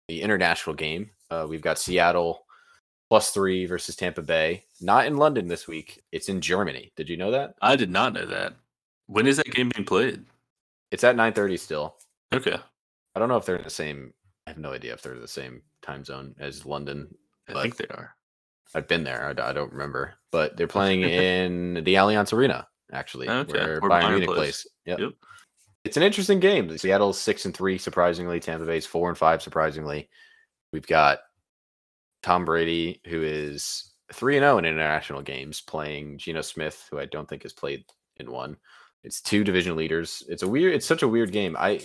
[0.09, 1.09] the international game.
[1.31, 2.45] Uh, we've got Seattle
[3.09, 4.65] plus three versus Tampa Bay.
[4.83, 6.03] Not in London this week.
[6.13, 6.93] It's in Germany.
[6.95, 7.55] Did you know that?
[7.63, 8.57] I did not know that.
[9.07, 10.27] When is that game being played?
[10.91, 11.97] It's at 9:30 still.
[12.31, 12.59] Okay.
[13.15, 14.13] I don't know if they're in the same.
[14.47, 17.09] I have no idea if they're the same time zone as London.
[17.49, 18.15] I think they are.
[18.75, 19.25] I've been there.
[19.25, 23.51] I, I don't remember, but they're playing in the Allianz Arena actually, okay.
[23.51, 24.67] where, where Bayern Munich plays.
[24.85, 24.99] Yep.
[24.99, 25.13] yep.
[25.85, 26.77] It's an interesting game.
[26.79, 28.39] Seattle's six and three, surprisingly.
[28.41, 30.09] Tampa Bay's four and five, surprisingly.
[30.73, 31.21] We've got
[32.23, 36.99] Tom Brady, who is three and zero oh in international games, playing Geno Smith, who
[36.99, 37.85] I don't think has played
[38.17, 38.57] in one.
[39.03, 40.23] It's two division leaders.
[40.29, 40.75] It's a weird.
[40.75, 41.57] It's such a weird game.
[41.59, 41.81] I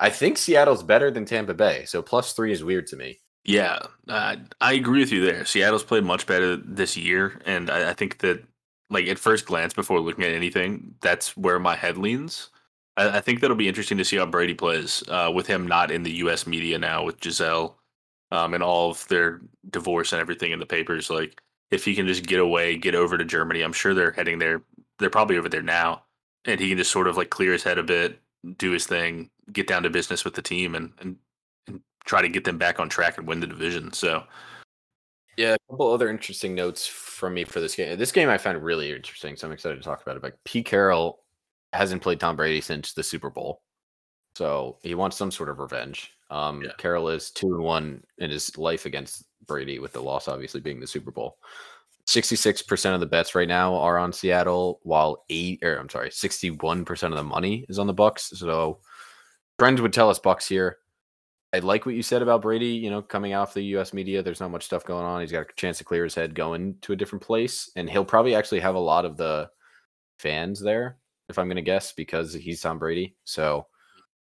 [0.00, 3.20] I think Seattle's better than Tampa Bay, so plus three is weird to me.
[3.44, 5.44] Yeah, uh, I agree with you there.
[5.44, 8.44] Seattle's played much better this year, and I, I, think that,
[8.90, 12.50] like at first glance, before looking at anything, that's where my head leans.
[12.98, 15.90] I, I think that'll be interesting to see how Brady plays uh, with him not
[15.90, 16.46] in the U.S.
[16.46, 17.78] media now with Gisele
[18.30, 21.08] um, and all of their divorce and everything in the papers.
[21.08, 24.38] Like, if he can just get away, get over to Germany, I'm sure they're heading
[24.38, 24.62] there.
[24.98, 26.02] They're probably over there now
[26.48, 28.18] and he can just sort of like clear his head a bit,
[28.56, 31.16] do his thing, get down to business with the team, and and,
[31.66, 33.92] and try to get them back on track and win the division.
[33.92, 34.24] So.
[35.36, 37.96] Yeah, a couple other interesting notes from me for this game.
[37.96, 40.22] This game I found really interesting, so I'm excited to talk about it.
[40.22, 41.20] But Pete Carroll
[41.72, 43.62] hasn't played Tom Brady since the Super Bowl,
[44.34, 46.12] so he wants some sort of revenge.
[46.30, 46.72] Um, yeah.
[46.78, 50.80] Carroll is two and one in his life against Brady, with the loss obviously being
[50.80, 51.38] the Super Bowl.
[52.08, 57.02] 66% of the bets right now are on Seattle, while eight or I'm sorry, 61%
[57.04, 58.34] of the money is on the Bucs.
[58.34, 58.80] So
[59.58, 60.78] friends would tell us Bucs here.
[61.52, 64.22] I like what you said about Brady, you know, coming off the US media.
[64.22, 65.20] There's not much stuff going on.
[65.20, 67.70] He's got a chance to clear his head going to a different place.
[67.76, 69.50] And he'll probably actually have a lot of the
[70.18, 70.96] fans there,
[71.28, 73.14] if I'm gonna guess, because he's Tom Brady.
[73.24, 73.66] So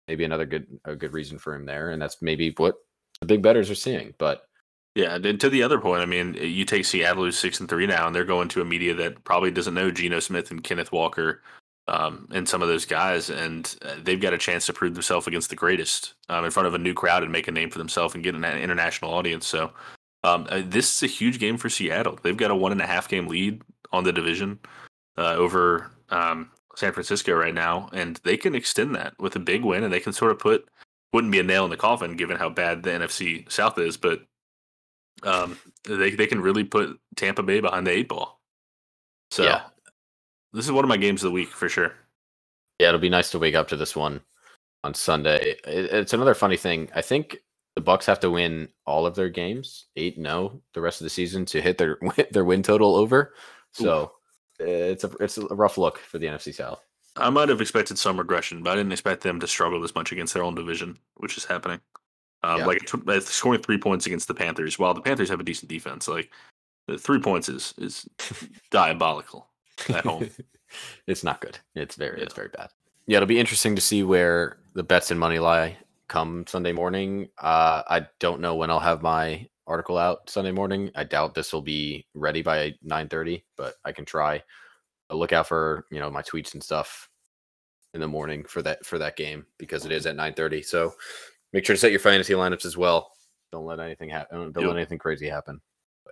[0.08, 1.92] maybe another good a good reason for him there.
[1.92, 2.76] And that's maybe what
[3.20, 4.14] the big betters are seeing.
[4.18, 4.48] But
[4.96, 7.86] yeah, and to the other point, I mean, you take Seattle who's six and three
[7.86, 10.94] now, and they're going to a media that probably doesn't know Geno Smith and Kenneth
[10.94, 11.42] Walker,
[11.88, 15.28] um, and some of those guys, and uh, they've got a chance to prove themselves
[15.28, 17.78] against the greatest um, in front of a new crowd and make a name for
[17.78, 19.46] themselves and get an international audience.
[19.46, 19.72] So,
[20.24, 22.18] um, uh, this is a huge game for Seattle.
[22.24, 24.60] They've got a one and a half game lead on the division
[25.18, 29.64] uh, over um, San Francisco right now, and they can extend that with a big
[29.64, 30.68] win, and they can sort of put
[31.14, 34.22] wouldn't be a nail in the coffin given how bad the NFC South is, but
[35.24, 38.42] um, they they can really put Tampa Bay behind the eight ball.
[39.32, 39.62] So yeah.
[40.54, 41.94] this is one of my games of the week for sure.
[42.80, 44.22] Yeah, it'll be nice to wake up to this one
[44.84, 45.56] on Sunday.
[45.66, 46.90] It, it's another funny thing.
[46.94, 47.38] I think
[47.76, 51.10] the Bucs have to win all of their games, eight no, the rest of the
[51.10, 51.98] season to hit their
[52.32, 53.34] their win total over.
[53.72, 54.12] So Ooh.
[54.60, 56.84] It's a it's a rough look for the NFC South.
[57.18, 60.12] I might have expected some regression, but I didn't expect them to struggle this much
[60.12, 61.80] against their own division, which is happening.
[62.44, 62.66] Um, yeah.
[62.66, 66.32] Like scoring three points against the Panthers, while the Panthers have a decent defense, like
[66.88, 68.08] the three points is is
[68.72, 69.50] diabolical
[69.90, 70.30] at home.
[71.08, 71.58] it's not good.
[71.74, 72.24] It's very yeah.
[72.26, 72.70] it's very bad.
[73.08, 75.78] Yeah, it'll be interesting to see where the bets and money lie
[76.08, 77.30] come Sunday morning.
[77.38, 80.92] Uh, I don't know when I'll have my article out Sunday morning.
[80.96, 84.44] I doubt this will be ready by 9:30, but I can try.
[85.10, 87.10] I'll look out for you know my tweets and stuff
[87.94, 90.64] in the morning for that for that game because it is at 9:30.
[90.64, 90.94] So
[91.54, 93.12] make sure to set your fantasy lineups as well.
[93.52, 94.38] Don't let anything happen.
[94.38, 94.68] Uh, don't yep.
[94.70, 95.62] let anything crazy happen.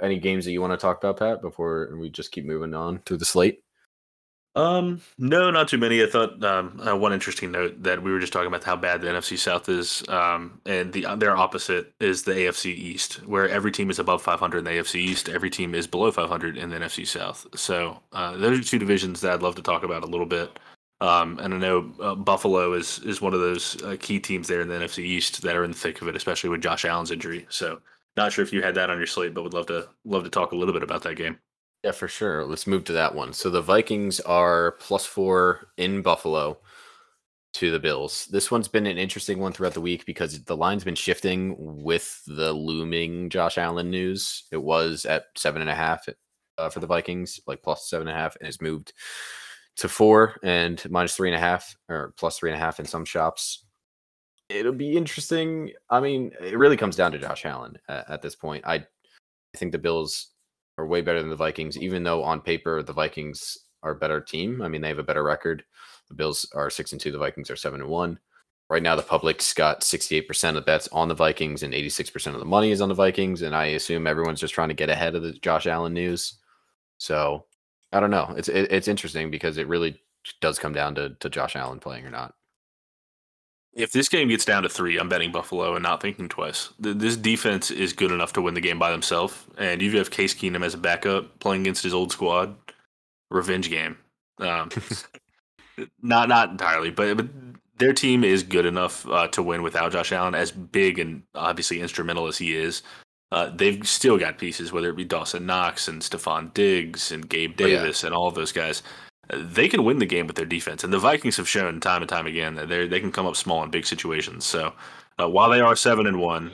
[0.01, 2.99] Any games that you want to talk about, Pat, before we just keep moving on
[2.99, 3.62] through the slate?
[4.56, 6.04] Um, no, not too many.
[6.04, 9.01] I thought um, uh, one interesting note that we were just talking about how bad
[9.01, 13.72] the NFC South is, um, and the their opposite is the AFC East, where every
[13.72, 16.76] team is above 500 in the AFC East, every team is below 500 in the
[16.76, 17.47] NFC South.
[17.56, 20.60] So uh, those are two divisions that I'd love to talk about a little bit.
[21.01, 24.62] Um, and I know uh, Buffalo is is one of those uh, key teams there
[24.62, 27.12] in the NFC East that are in the thick of it, especially with Josh Allen's
[27.12, 27.47] injury.
[27.49, 27.82] So
[28.16, 30.30] not sure if you had that on your slate, but would love to love to
[30.30, 31.39] talk a little bit about that game.
[31.84, 32.45] Yeah, for sure.
[32.45, 33.34] Let's move to that one.
[33.34, 36.59] So the Vikings are plus four in Buffalo
[37.55, 38.25] to the Bills.
[38.27, 42.21] This one's been an interesting one throughout the week because the line's been shifting with
[42.25, 44.43] the looming Josh Allen news.
[44.51, 46.07] It was at seven and a half
[46.57, 48.93] uh, for the Vikings, like plus seven and a half, and it's moved
[49.75, 52.86] to four and minus three and a half or plus three and a half in
[52.86, 53.65] some shops.
[54.49, 55.71] It'll be interesting.
[55.89, 58.63] I mean, it really comes down to Josh Allen at, at this point.
[58.65, 58.86] I, I
[59.57, 60.32] think the Bills
[60.78, 64.21] are way better than the Vikings, even though on paper the Vikings are a better
[64.21, 64.61] team.
[64.61, 65.63] I mean, they have a better record.
[66.09, 67.11] The Bills are six and two.
[67.11, 68.19] The Vikings are seven and one.
[68.69, 72.39] Right now, the public's got 68% of the bets on the Vikings and 86% of
[72.39, 73.41] the money is on the Vikings.
[73.41, 76.39] And I assume everyone's just trying to get ahead of the Josh Allen news.
[76.97, 77.45] So
[77.91, 78.34] I don't know.
[78.38, 80.01] It's it, it's interesting because it really
[80.41, 82.34] does come down to, to Josh Allen playing or not.
[83.76, 86.69] If this game gets down to three, I'm betting Buffalo and not thinking twice.
[86.78, 90.34] This defense is good enough to win the game by themselves, and you have Case
[90.34, 92.55] Keenum as a backup playing against his old squad.
[93.32, 93.97] Revenge game.
[94.38, 94.69] Um,
[96.01, 97.28] not not entirely, but but
[97.78, 101.82] their team is good enough uh, to win without Josh Allen, as big and obviously
[101.82, 102.84] instrumental as he is.
[103.32, 107.55] Uh, they've still got pieces, whether it be Dawson Knox and Stefon Diggs and Gabe
[107.55, 108.09] Davis oh, yeah.
[108.09, 108.84] and all of those guys
[109.30, 112.09] they can win the game with their defense, and the Vikings have shown time and
[112.09, 114.45] time again that they they can come up small in big situations.
[114.45, 114.74] So
[115.19, 116.51] uh, while they are seven and one,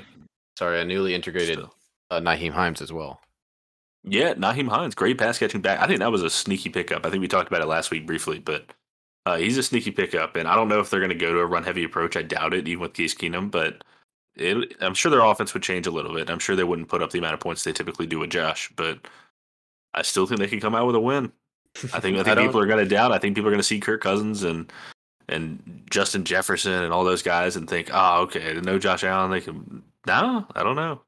[0.58, 1.60] sorry, a newly integrated
[2.12, 3.22] uh, Nyheim Hines as well.
[4.04, 5.82] Yeah, Nyheim Hines, great pass catching back.
[5.82, 7.06] I think that was a sneaky pickup.
[7.06, 8.72] I think we talked about it last week briefly, but
[9.26, 11.40] uh, he's a sneaky pickup, and I don't know if they're going to go to
[11.40, 12.16] a run heavy approach.
[12.16, 13.84] I doubt it, even with Case Keenum, but.
[14.36, 16.30] It, I'm sure their offense would change a little bit.
[16.30, 18.72] I'm sure they wouldn't put up the amount of points they typically do with Josh,
[18.78, 19.00] but
[19.94, 21.34] I still think they can come out with a win.
[21.94, 23.12] I think I think I people are going to doubt.
[23.12, 24.72] I think people are going to see Kirk Cousins and
[25.28, 29.32] and Justin Jefferson and all those guys and think, oh, okay, no Josh Allen.
[29.32, 29.84] They can.
[30.08, 31.02] No, I don't know.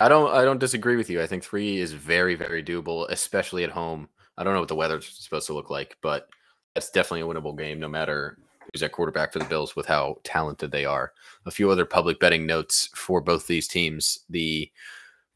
[0.00, 0.32] I don't.
[0.32, 1.22] I don't disagree with you.
[1.22, 4.08] I think three is very, very doable, especially at home.
[4.36, 6.28] I don't know what the weather's supposed to look like, but
[6.74, 8.38] that's definitely a winnable game, no matter
[8.72, 11.12] who's at quarterback for the Bills with how talented they are.
[11.46, 14.70] A few other public betting notes for both these teams: the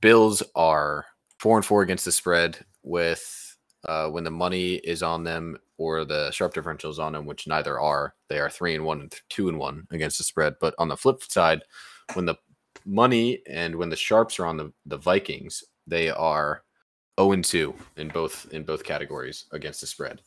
[0.01, 1.07] Bills are
[1.39, 3.44] four and four against the spread with
[3.85, 7.47] uh, when the money is on them or the sharp differential is on them, which
[7.47, 8.15] neither are.
[8.29, 10.55] They are three and one and two and one against the spread.
[10.61, 11.63] But on the flip side,
[12.15, 12.37] when the
[12.85, 16.63] money and when the sharps are on the, the Vikings, they are
[17.19, 20.21] 0 and 2 in both in both categories against the spread.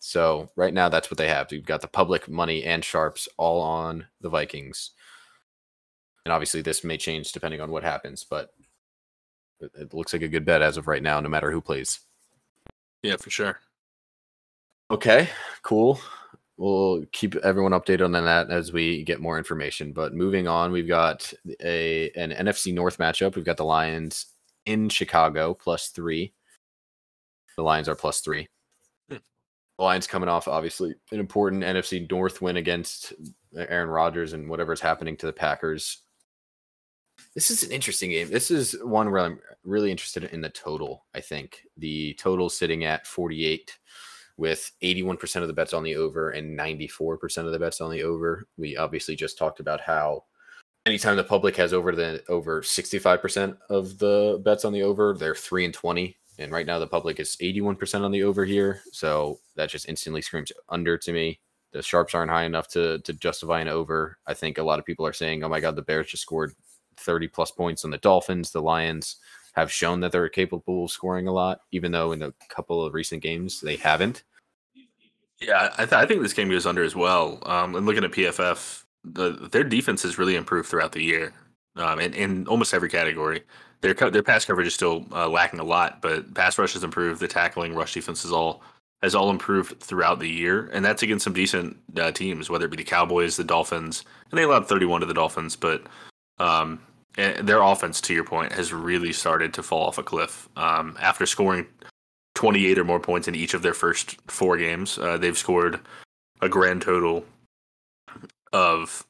[0.00, 1.50] So right now that's what they have.
[1.50, 4.90] You've got the public money and sharps all on the Vikings.
[6.24, 8.50] And obviously this may change depending on what happens, but
[9.60, 12.00] it looks like a good bet as of right now, no matter who plays.
[13.04, 13.60] Yeah, for sure.
[14.90, 15.28] Okay,
[15.62, 16.00] cool.
[16.56, 19.92] We'll keep everyone updated on that as we get more information.
[19.92, 21.30] But moving on, we've got
[21.60, 23.36] a an NFC North matchup.
[23.36, 24.26] We've got the Lions
[24.64, 26.32] in Chicago plus three.
[27.58, 28.48] The Lions are plus three.
[29.10, 29.18] Hmm.
[29.76, 33.12] The Lions coming off obviously an important NFC North win against
[33.54, 35.98] Aaron Rodgers and whatever's happening to the Packers
[37.34, 38.30] this is an interesting game.
[38.30, 41.04] This is one where I'm really interested in the total.
[41.14, 43.76] I think the total sitting at 48
[44.36, 48.02] with 81% of the bets on the over and 94% of the bets on the
[48.02, 48.46] over.
[48.56, 50.24] We obviously just talked about how
[50.86, 55.34] anytime the public has over the over 65% of the bets on the over, they're
[55.34, 56.16] 3 and 20.
[56.38, 58.82] And right now the public is 81% on the over here.
[58.92, 61.40] So that just instantly screams under to me.
[61.72, 64.18] The sharps aren't high enough to to justify an over.
[64.28, 66.52] I think a lot of people are saying, "Oh my god, the Bears just scored
[66.96, 68.50] 30 plus points on the Dolphins.
[68.50, 69.16] The Lions
[69.54, 72.94] have shown that they're capable of scoring a lot, even though in a couple of
[72.94, 74.24] recent games they haven't.
[75.40, 77.38] Yeah, I, th- I think this game goes under as well.
[77.46, 81.32] Um, and looking at PFF, the, their defense has really improved throughout the year,
[81.76, 83.42] um, in, in almost every category.
[83.80, 86.84] Their co- their pass coverage is still uh, lacking a lot, but pass rush has
[86.84, 87.20] improved.
[87.20, 88.62] The tackling, rush defense is all
[89.02, 92.70] has all improved throughout the year, and that's against some decent uh, teams, whether it
[92.70, 95.82] be the Cowboys, the Dolphins, and they allowed 31 to the Dolphins, but
[96.38, 96.80] um,
[97.16, 100.48] their offense, to your point, has really started to fall off a cliff.
[100.56, 101.66] Um, after scoring
[102.34, 104.98] 28 or more points in each of their first four games.
[104.98, 105.80] Uh, they've scored
[106.40, 107.24] a grand total
[108.52, 109.04] of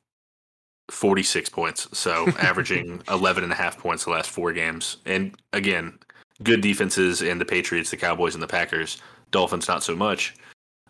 [0.91, 4.99] 46 points, so averaging 11 and a half points the last four games.
[5.07, 5.99] And again,
[6.43, 9.01] good defenses in the Patriots, the Cowboys, and the Packers.
[9.31, 10.35] Dolphins, not so much.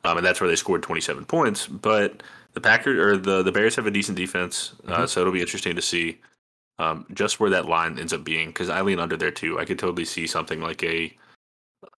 [0.05, 1.67] Um, and that's where they scored 27 points.
[1.67, 2.23] But
[2.55, 5.07] the Packers or the, the Bears have a decent defense, uh, mm-hmm.
[5.07, 6.21] so it'll be interesting to see
[6.79, 9.59] um, just where that line ends up being because I lean under there too.
[9.59, 11.17] I could totally see something like a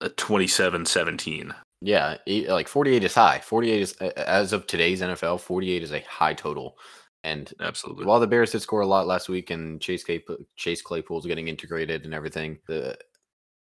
[0.00, 1.54] a 27-17.
[1.80, 3.38] Yeah, like 48 is high.
[3.38, 6.76] 48 is as of today's NFL, 48 is a high total.
[7.22, 10.80] And absolutely, while the Bears did score a lot last week, and Chase Claypool, Chase
[10.80, 12.96] Claypool's getting integrated and everything, the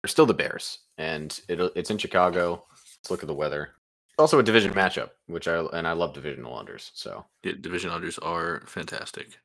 [0.01, 2.65] they're still the Bears, and it, it's in Chicago.
[2.71, 3.75] Let's look at the weather.
[4.18, 6.91] Also a division matchup, which I and I love divisional unders.
[6.93, 9.39] So yeah, division unders are fantastic.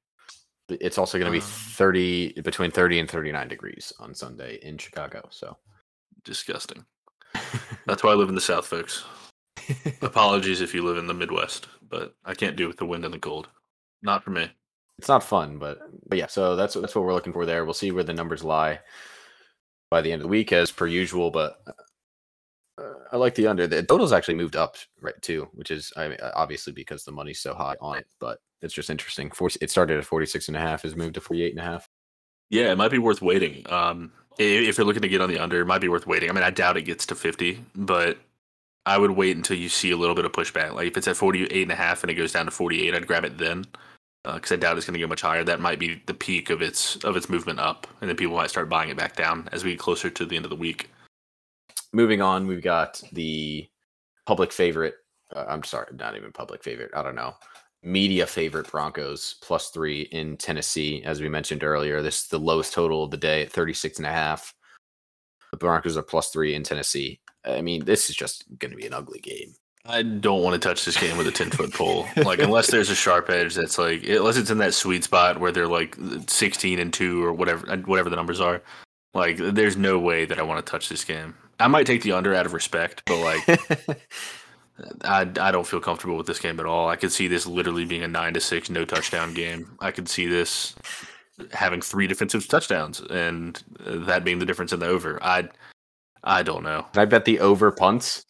[0.69, 4.77] It's also going to be um, 30 between 30 and 39 degrees on Sunday in
[4.77, 5.27] Chicago.
[5.31, 5.57] So
[6.25, 6.85] disgusting.
[7.87, 9.05] That's why I live in the South, folks.
[10.03, 13.15] Apologies if you live in the Midwest, but I can't do with the wind and
[13.15, 13.49] the cold.
[14.03, 14.51] Not for me.
[14.99, 16.27] It's not fun, but but yeah.
[16.27, 17.65] So that's that's what we're looking for there.
[17.65, 18.81] We'll see where the numbers lie
[19.91, 21.31] by the end of the week, as per usual.
[21.31, 21.61] But
[23.11, 23.67] I like the under.
[23.67, 27.41] The totals actually moved up right too, which is I mean, obviously because the money's
[27.41, 28.07] so high on it.
[28.19, 29.31] But it's just interesting.
[29.61, 31.89] It started at 46 and a half, has moved to 48 and a half.
[32.51, 33.65] Yeah, it might be worth waiting.
[33.71, 36.31] Um, if you're looking to get on the under, it might be worth waiting.
[36.31, 38.19] I mean, I doubt it gets to 50, but
[38.87, 40.73] I would wait until you see a little bit of pushback.
[40.73, 43.07] Like if it's at 48 and a half and it goes down to 48, I'd
[43.07, 43.67] grab it then.
[44.25, 45.45] Because uh, I doubt it's going to go much higher.
[45.45, 48.51] That might be the peak of its of its movement up, and then people might
[48.51, 50.91] start buying it back down as we get closer to the end of the week.
[51.93, 53.69] Moving on, we've got the
[54.27, 54.95] public favorite.
[55.35, 56.91] Uh, I'm sorry, not even public favorite.
[56.95, 57.35] I don't know
[57.83, 62.03] media favorite Broncos plus three in Tennessee, as we mentioned earlier.
[62.03, 64.55] This is the lowest total of the day at 36 and a half.
[65.51, 67.21] The Broncos are plus three in Tennessee.
[67.45, 69.55] I mean, this is just going to be an ugly game.
[69.87, 72.07] I don't want to touch this game with a 10 foot pole.
[72.17, 75.53] Like, unless there's a sharp edge that's like, unless it's in that sweet spot where
[75.53, 78.61] they're like 16 and two or whatever, whatever the numbers are.
[79.15, 81.35] Like, there's no way that I want to touch this game.
[81.61, 84.01] I might take the under out of respect, but like,
[85.03, 86.89] I, I don't feel comfortable with this game at all.
[86.89, 89.77] I could see this literally being a nine to six no touchdown game.
[89.81, 90.75] I could see this
[91.53, 95.23] having three defensive touchdowns and that being the difference in the over.
[95.23, 95.49] I
[96.25, 96.87] I don't know.
[96.93, 98.25] Can I bet the over punts?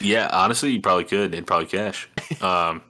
[0.00, 1.34] yeah, honestly, you probably could.
[1.34, 2.08] It'd probably cash.
[2.40, 2.82] Um,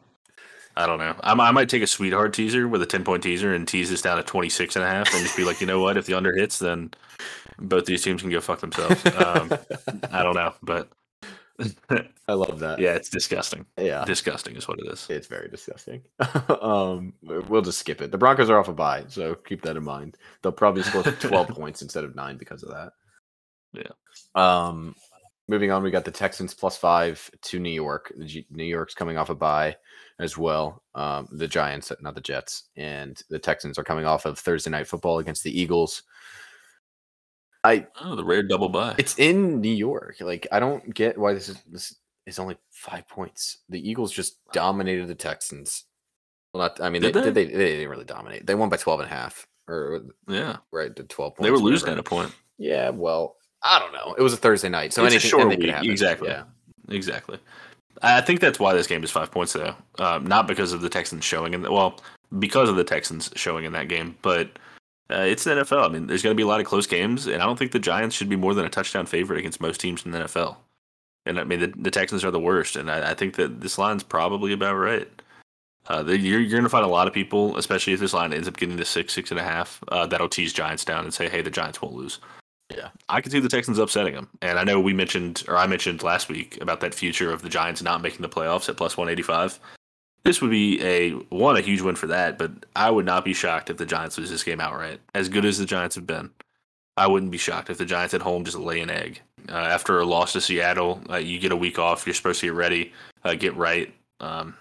[0.76, 1.16] I don't know.
[1.20, 4.02] I, I might take a sweetheart teaser with a 10 point teaser and tease this
[4.02, 5.96] down to 26 and a half and just be like, you know what?
[5.96, 6.92] If the under hits, then
[7.58, 9.04] both these teams can go fuck themselves.
[9.06, 9.52] Um,
[10.12, 10.90] I don't know, but
[12.28, 12.78] I love that.
[12.78, 13.66] Yeah, it's disgusting.
[13.76, 15.06] Yeah, disgusting is what it is.
[15.10, 16.02] It's very disgusting.
[16.60, 18.12] um, we'll just skip it.
[18.12, 20.16] The Broncos are off a bye, so keep that in mind.
[20.42, 22.92] They'll probably score twelve points instead of nine because of that.
[23.72, 23.92] Yeah.
[24.34, 24.94] Um,
[25.48, 28.12] moving on, we got the Texans plus five to New York.
[28.24, 29.76] G- New York's coming off a bye
[30.20, 30.82] as well.
[30.94, 34.86] Um, the Giants, not the Jets, and the Texans are coming off of Thursday night
[34.86, 36.04] football against the Eagles.
[37.64, 38.94] I oh the rare double bye.
[38.98, 40.16] It's in New York.
[40.20, 41.96] Like I don't get why this is this
[42.26, 43.58] is only five points.
[43.68, 45.84] The Eagles just dominated the Texans.
[46.52, 47.26] Well, not I mean did they, they?
[47.26, 48.46] Did they, they didn't really dominate.
[48.46, 51.46] They won by 12 and a half or yeah, right to 12 points.
[51.46, 52.32] They were losing at a point.
[52.56, 54.14] Yeah, well, I don't know.
[54.16, 55.90] It was a Thursday night, so it's anything, a short anything week.
[55.90, 56.28] Exactly.
[56.28, 56.44] Yeah.
[56.88, 57.38] Exactly.
[58.02, 59.74] I think that's why this game is five points, though.
[59.98, 62.00] Um, not because of the Texans showing in the, well,
[62.38, 64.58] because of the Texans showing in that game, but
[65.10, 65.86] uh, it's the NFL.
[65.86, 67.72] I mean, there's going to be a lot of close games, and I don't think
[67.72, 70.56] the Giants should be more than a touchdown favorite against most teams in the NFL.
[71.24, 73.78] And I mean, the, the Texans are the worst, and I, I think that this
[73.78, 75.08] line's probably about right.
[75.86, 78.34] Uh, the, you're you're going to find a lot of people, especially if this line
[78.34, 81.14] ends up getting to six, six and a half, uh, that'll tease Giants down and
[81.14, 82.18] say, "Hey, the Giants won't lose."
[82.74, 85.66] Yeah, I can see the Texans upsetting them, and I know we mentioned, or I
[85.66, 88.98] mentioned last week about that future of the Giants not making the playoffs at plus
[88.98, 89.58] one eighty five
[90.24, 93.32] this would be a one a huge win for that, but I would not be
[93.32, 95.00] shocked if the Giants lose this game outright.
[95.14, 96.30] As good as the Giants have been,
[96.96, 99.20] I wouldn't be shocked if the Giants at home just lay an egg.
[99.48, 102.06] Uh, after a loss to Seattle, uh, you get a week off.
[102.06, 102.92] You're supposed to get ready,
[103.24, 103.92] uh, get right.
[104.20, 104.54] Um,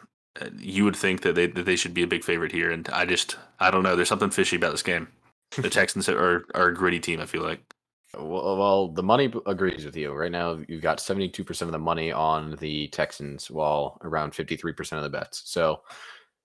[0.57, 3.05] you would think that they that they should be a big favorite here, and I
[3.05, 3.95] just I don't know.
[3.95, 5.07] There's something fishy about this game.
[5.57, 7.19] The Texans are are a gritty team.
[7.19, 7.61] I feel like.
[8.13, 10.13] Well, well, the money agrees with you.
[10.13, 15.03] Right now, you've got 72% of the money on the Texans, while around 53% of
[15.03, 15.43] the bets.
[15.45, 15.81] So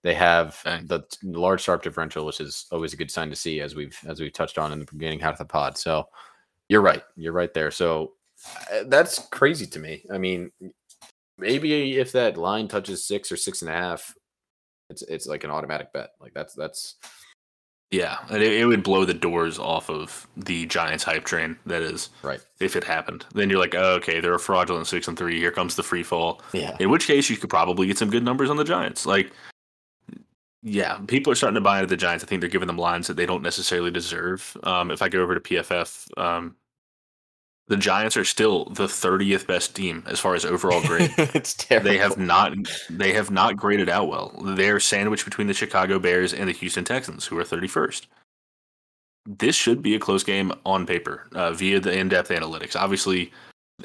[0.02, 0.86] they have Dang.
[0.86, 4.20] the large sharp differential, which is always a good sign to see, as we've as
[4.20, 5.78] we've touched on in the beginning half of the pod.
[5.78, 6.08] So
[6.68, 7.02] you're right.
[7.16, 7.70] You're right there.
[7.70, 8.14] So
[8.72, 10.04] uh, that's crazy to me.
[10.12, 10.50] I mean,
[11.38, 14.12] maybe if that line touches six or six and a half,
[14.90, 16.10] it's it's like an automatic bet.
[16.20, 16.96] Like that's that's
[17.93, 21.59] Yeah, and it, it would blow the doors off of the Giants hype train.
[21.66, 22.40] That is, right.
[22.59, 25.38] if it happened, then you're like, oh, okay, they're a fraudulent six and three.
[25.38, 26.40] Here comes the free fall.
[26.55, 26.74] Yeah.
[26.80, 29.05] In which case, you could probably get some good numbers on the Giants.
[29.05, 29.30] Like,
[30.62, 32.24] yeah, people are starting to buy into the Giants.
[32.24, 34.57] I think they're giving them lines that they don't necessarily deserve.
[34.62, 36.57] Um, if I go over to PFF, um,
[37.72, 41.10] the Giants are still the 30th best team as far as overall grade.
[41.16, 41.88] it's terrible.
[41.88, 42.52] they have not
[42.90, 44.38] they have not graded out well.
[44.44, 48.08] They're sandwiched between the Chicago Bears and the Houston Texans, who are 31st.
[49.24, 52.76] This should be a close game on paper uh, via the in-depth analytics.
[52.76, 53.32] Obviously,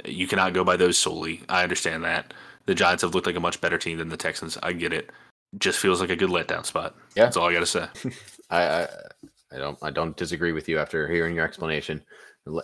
[0.04, 1.42] you cannot go by those solely.
[1.48, 2.34] I understand that
[2.66, 4.58] the Giants have looked like a much better team than the Texans.
[4.64, 5.12] I get it.
[5.60, 6.94] Just feels like a good letdown spot.
[7.16, 7.24] Yeah.
[7.24, 7.88] that's all I got to say.
[8.50, 8.88] I, I
[9.54, 12.04] I don't I don't disagree with you after hearing your explanation,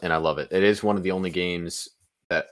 [0.02, 0.50] and I love it.
[0.52, 1.90] It is one of the only games
[2.30, 2.48] that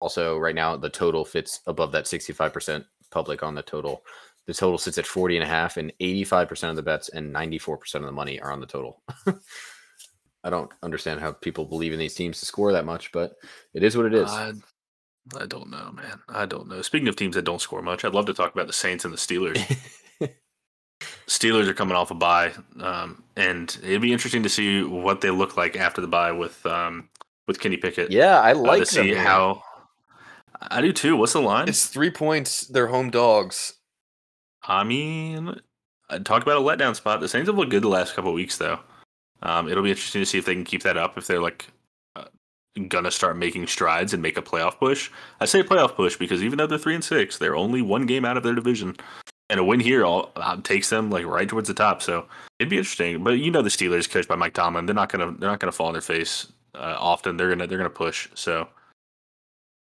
[0.00, 4.02] also right now the total fits above that 65% public on the total.
[4.46, 7.96] The total sits at 40 and a half and 85% of the bets and 94%
[7.96, 9.02] of the money are on the total.
[10.44, 13.34] I don't understand how people believe in these teams to score that much, but
[13.74, 14.30] it is what it is.
[14.30, 14.52] I,
[15.36, 16.20] I don't know, man.
[16.28, 16.82] I don't know.
[16.82, 19.12] Speaking of teams that don't score much, I'd love to talk about the Saints and
[19.12, 19.60] the Steelers.
[21.28, 25.30] Steelers are coming off a bye, um, and it'd be interesting to see what they
[25.30, 27.08] look like after the bye with um,
[27.46, 28.10] with Kenny Pickett.
[28.10, 29.62] yeah, I uh, like to see them how.
[30.62, 31.16] I do too.
[31.16, 31.68] What's the line?
[31.68, 32.62] It's three points.
[32.62, 33.74] They're home dogs.
[34.62, 35.60] I mean,
[36.08, 37.20] I talk about a letdown spot.
[37.20, 38.78] The Saints have looked good the last couple of weeks, though.
[39.42, 41.18] Um, it'll be interesting to see if they can keep that up.
[41.18, 41.66] If they're like
[42.14, 42.24] uh,
[42.88, 45.10] gonna start making strides and make a playoff push.
[45.40, 48.24] I say playoff push because even though they're three and six, they're only one game
[48.24, 48.96] out of their division,
[49.48, 52.02] and a win here all uh, takes them like right towards the top.
[52.02, 52.26] So
[52.58, 53.22] it'd be interesting.
[53.22, 55.72] But you know, the Steelers, coached by Mike Tomlin, they're not gonna they're not gonna
[55.72, 57.36] fall on their face uh, often.
[57.36, 58.28] They're gonna they're gonna push.
[58.34, 58.68] So.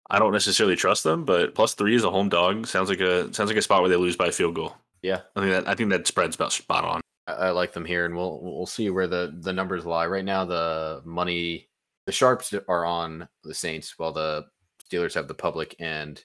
[0.09, 2.69] I don't necessarily trust them, but plus three is a home dog.
[2.69, 4.77] Sounds like a sounds like a spot where they lose by a field goal.
[5.03, 5.23] Yeah.
[5.35, 7.01] I think that I think that spread's about spot on.
[7.27, 10.07] I, I like them here, and we'll we'll see where the the numbers lie.
[10.07, 11.69] Right now, the money,
[12.07, 14.47] the sharps are on the Saints, while the
[14.89, 16.23] Steelers have the public and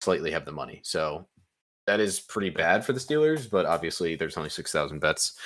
[0.00, 0.80] slightly have the money.
[0.84, 1.26] So
[1.88, 5.38] that is pretty bad for the Steelers, but obviously there's only six thousand bets,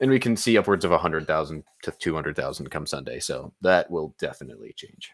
[0.00, 3.20] and we can see upwards of hundred thousand to two hundred thousand come Sunday.
[3.20, 5.10] So that will definitely change.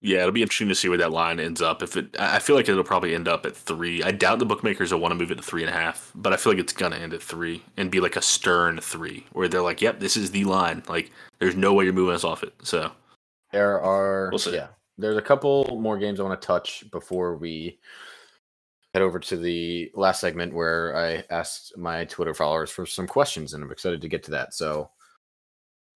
[0.00, 1.84] Yeah, it'll be interesting to see where that line ends up.
[1.84, 4.02] If it, I I feel like it'll probably end up at three.
[4.02, 6.32] I doubt the bookmakers will want to move it to three and a half, but
[6.32, 9.46] I feel like it's gonna end at three and be like a stern three, where
[9.46, 10.82] they're like, "Yep, this is the line.
[10.88, 12.90] Like, there's no way you're moving us off it." So
[13.52, 14.68] There are We'll yeah.
[14.98, 17.78] There's a couple more games I want to touch before we
[18.94, 23.54] head over to the last segment where I asked my Twitter followers for some questions,
[23.54, 24.54] and I'm excited to get to that.
[24.54, 24.90] So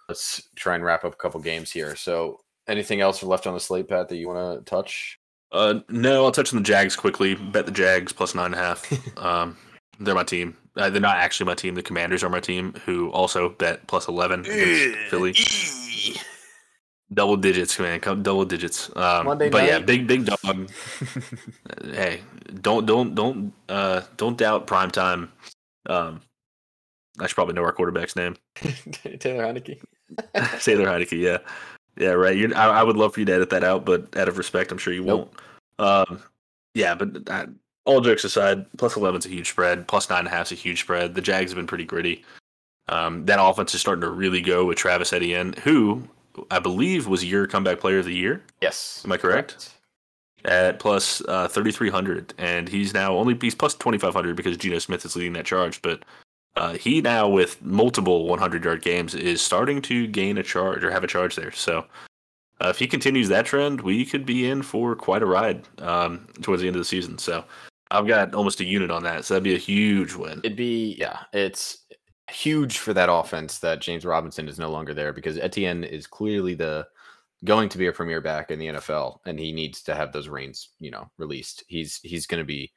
[0.07, 1.95] let's try and wrap up a couple games here.
[1.95, 5.19] So anything else left on the slate, Pat, that you want to touch?
[5.51, 7.35] Uh, no, I'll touch on the Jags quickly.
[7.35, 9.17] Bet the Jags plus nine and a half.
[9.17, 9.57] um,
[9.99, 10.55] they're my team.
[10.77, 11.75] Uh, they're not actually my team.
[11.75, 15.33] The Commanders are my team, who also bet plus eleven against Philly.
[17.13, 17.99] Double digits, man.
[17.99, 18.89] Double digits.
[18.95, 20.69] Um, Monday but yeah, big big dog.
[21.83, 22.21] hey,
[22.61, 25.31] don't don't don't uh don't doubt prime time.
[25.87, 26.21] Um,
[27.19, 28.35] I should probably know our quarterback's name.
[28.55, 29.79] Taylor Heinicke.
[30.61, 31.19] Taylor Heinicke.
[31.19, 31.37] Yeah,
[31.97, 32.35] yeah, right.
[32.35, 34.71] you I, I would love for you to edit that out, but out of respect,
[34.71, 35.35] I'm sure you Nope.
[35.79, 36.09] won't.
[36.09, 36.23] Um,
[36.73, 37.29] yeah, but
[37.85, 39.87] all jokes aside, plus 11's a huge spread.
[39.87, 41.13] Plus nine and a half's a huge spread.
[41.15, 42.25] The Jags have been pretty gritty.
[42.89, 46.03] Um, that offense is starting to really go with Travis Etienne, who
[46.51, 49.01] I believe was your comeback player of the year Yes.
[49.05, 49.71] Am I correct?
[50.45, 55.15] at plus uh, 3,300, and he's now only he's plus 2,500 because Geno Smith is
[55.15, 55.81] leading that charge.
[55.81, 56.03] But
[56.55, 60.91] uh, he now with multiple 100 yard games is starting to gain a charge or
[60.91, 61.51] have a charge there.
[61.51, 61.85] So
[62.61, 66.27] uh, if he continues that trend, we could be in for quite a ride um,
[66.41, 67.17] towards the end of the season.
[67.17, 67.43] So
[67.91, 70.39] I've got almost a unit on that, so that'd be a huge win.
[70.43, 71.79] It'd be yeah, it's
[72.29, 76.55] huge for that offense that James Robinson is no longer there because Etienne is clearly
[76.55, 76.87] the
[77.43, 80.27] going to be a premier back in the NFL and he needs to have those
[80.27, 81.63] reins, you know, released.
[81.67, 82.71] He's he's going to be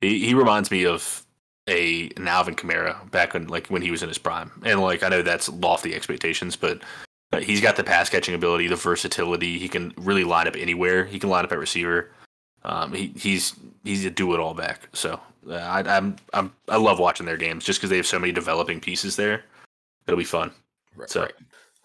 [0.00, 1.24] He, he reminds me of
[1.68, 5.02] a an Alvin Kamara back when like when he was in his prime, and like
[5.02, 6.82] I know that's lofty expectations, but
[7.40, 9.58] he's got the pass catching ability, the versatility.
[9.58, 11.04] He can really line up anywhere.
[11.04, 12.10] He can line up at receiver.
[12.64, 13.54] Um, he, he's
[13.84, 14.88] he's a do it all back.
[14.92, 18.18] So uh, I, I'm I'm I love watching their games just because they have so
[18.18, 19.44] many developing pieces there.
[20.06, 20.52] It'll be fun.
[20.96, 21.10] right.
[21.10, 21.34] So- right.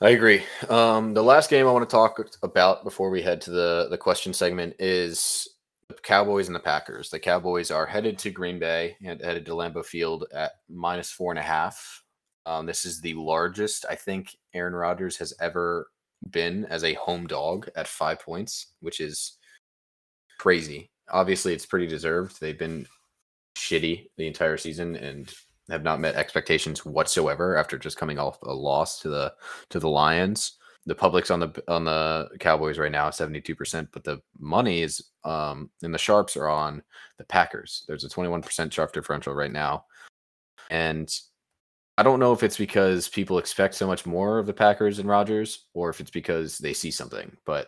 [0.04, 0.42] I agree.
[0.68, 3.98] Um, the last game I want to talk about before we head to the the
[4.00, 5.48] question segment is
[5.90, 7.12] the Cowboys and the Packers.
[7.12, 11.32] The Cowboys are headed to Green Bay and headed to Lambeau Field at minus four
[11.32, 12.02] and a half.
[12.48, 15.92] Um, this is the largest I think Aaron Rodgers has ever
[16.32, 19.34] been as a home dog at five points, which is
[20.42, 20.90] crazy.
[21.12, 22.42] Obviously, it's pretty deserved.
[22.42, 22.88] They've been
[23.56, 25.32] shitty the entire season and
[25.70, 29.34] have not met expectations whatsoever after just coming off a loss to the
[29.70, 30.58] to the Lions.
[30.88, 34.82] The public's on the on the Cowboys right now, seventy two percent, but the money
[34.82, 36.82] is um and the sharps are on
[37.20, 37.86] the Packers.
[37.88, 39.86] There's a twenty one percent sharp differential right now,
[40.72, 41.08] and
[42.00, 45.08] I don't know if it's because people expect so much more of the Packers and
[45.08, 47.38] Rodgers, or if it's because they see something.
[47.46, 47.68] But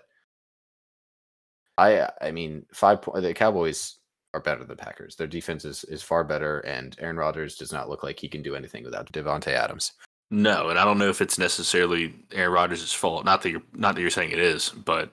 [1.77, 3.97] I I mean, five point the Cowboys
[4.33, 5.15] are better than the Packers.
[5.15, 8.41] Their defense is, is far better, and Aaron Rodgers does not look like he can
[8.41, 9.93] do anything without Davante Adams.
[10.31, 13.25] No, and I don't know if it's necessarily Aaron Rodgers' fault.
[13.25, 15.11] Not that you're not that you're saying it is, but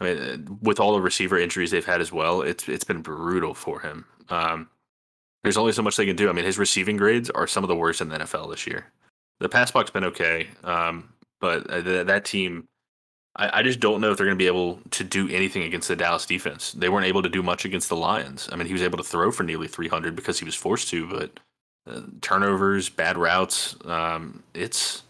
[0.00, 3.02] I mean, uh, with all the receiver injuries they've had as well, it's it's been
[3.02, 4.04] brutal for him.
[4.28, 4.68] Um,
[5.42, 6.28] there's only so much they can do.
[6.28, 8.86] I mean, his receiving grades are some of the worst in the NFL this year.
[9.40, 12.68] The pass block's been okay, um, but uh, th- that team
[13.36, 15.88] I, I just don't know if they're going to be able to do anything against
[15.88, 16.72] the Dallas defense.
[16.72, 18.48] They weren't able to do much against the Lions.
[18.52, 21.08] I mean, he was able to throw for nearly 300 because he was forced to,
[21.08, 21.40] but
[21.86, 25.02] uh, turnovers, bad routes, um, it's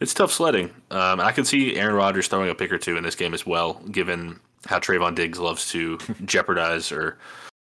[0.00, 0.70] it's tough sledding.
[0.90, 3.46] Um, I can see Aaron Rodgers throwing a pick or two in this game as
[3.46, 7.18] well, given how Trevon Diggs loves to jeopardize or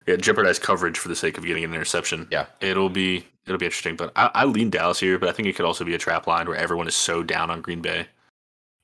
[0.07, 2.29] yeah, jeopardize coverage for the sake of getting an interception.
[2.31, 3.97] Yeah, it'll be it'll be interesting.
[3.97, 6.27] But I, I lean Dallas here, but I think it could also be a trap
[6.27, 8.07] line where everyone is so down on Green Bay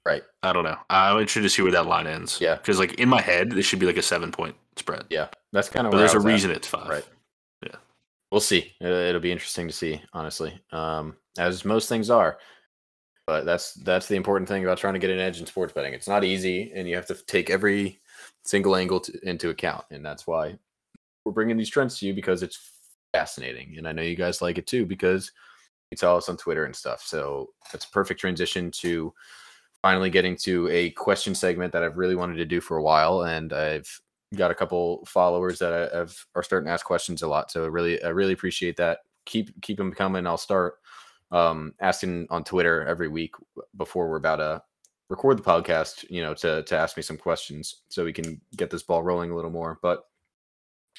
[0.09, 0.23] Right.
[0.43, 0.79] I don't know.
[0.89, 2.41] I'm interested to see where that line ends.
[2.41, 2.55] Yeah.
[2.55, 5.05] Because like in my head, this should be like a seven point spread.
[5.11, 5.29] Yeah.
[5.53, 5.91] That's kind of.
[5.91, 6.25] But there's a at.
[6.25, 6.89] reason it's five.
[6.89, 7.07] Right.
[7.63, 7.77] Yeah.
[8.33, 8.73] We'll see.
[8.81, 12.39] It'll be interesting to see, honestly, um, as most things are.
[13.27, 15.93] But that's that's the important thing about trying to get an edge in sports betting.
[15.93, 18.01] It's not easy, and you have to take every
[18.45, 20.57] single angle to, into account, and that's why
[21.27, 22.59] we're bringing these trends to you because it's
[23.13, 25.31] fascinating, and I know you guys like it too because
[25.91, 27.03] you tell us on Twitter and stuff.
[27.03, 29.13] So that's a perfect transition to
[29.83, 33.23] finally getting to a question segment that I've really wanted to do for a while,
[33.23, 33.89] and I've
[34.37, 37.51] got a couple followers that I have are starting to ask questions a lot.
[37.51, 39.01] So really, I really appreciate that.
[39.25, 40.27] Keep keep them coming.
[40.27, 40.75] I'll start
[41.31, 43.35] um, asking on Twitter every week
[43.77, 44.63] before we're about to
[45.09, 46.05] record the podcast.
[46.11, 49.31] You know, to to ask me some questions so we can get this ball rolling
[49.31, 49.79] a little more.
[49.83, 50.05] But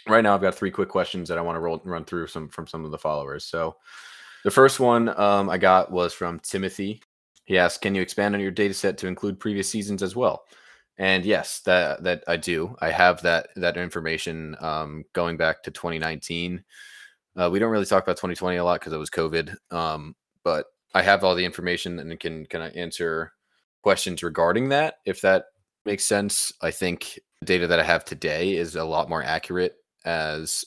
[0.08, 2.50] right now, I've got three quick questions that I want to roll run through some
[2.50, 3.46] from some of the followers.
[3.46, 3.76] So.
[4.46, 7.02] The first one um, I got was from Timothy.
[7.50, 10.46] He asks, "Can you expand on your data set to include previous seasons as well?"
[11.00, 12.76] And yes, that that I do.
[12.80, 16.64] I have that that information um, going back to 2019.
[17.36, 20.68] Uh, we don't really talk about 2020 a lot because it was COVID, um, but
[20.94, 23.34] I have all the information and can can I answer
[23.82, 25.46] questions regarding that if that
[25.86, 26.54] makes sense.
[26.62, 29.76] I think the data that I have today is a lot more accurate
[30.06, 30.66] as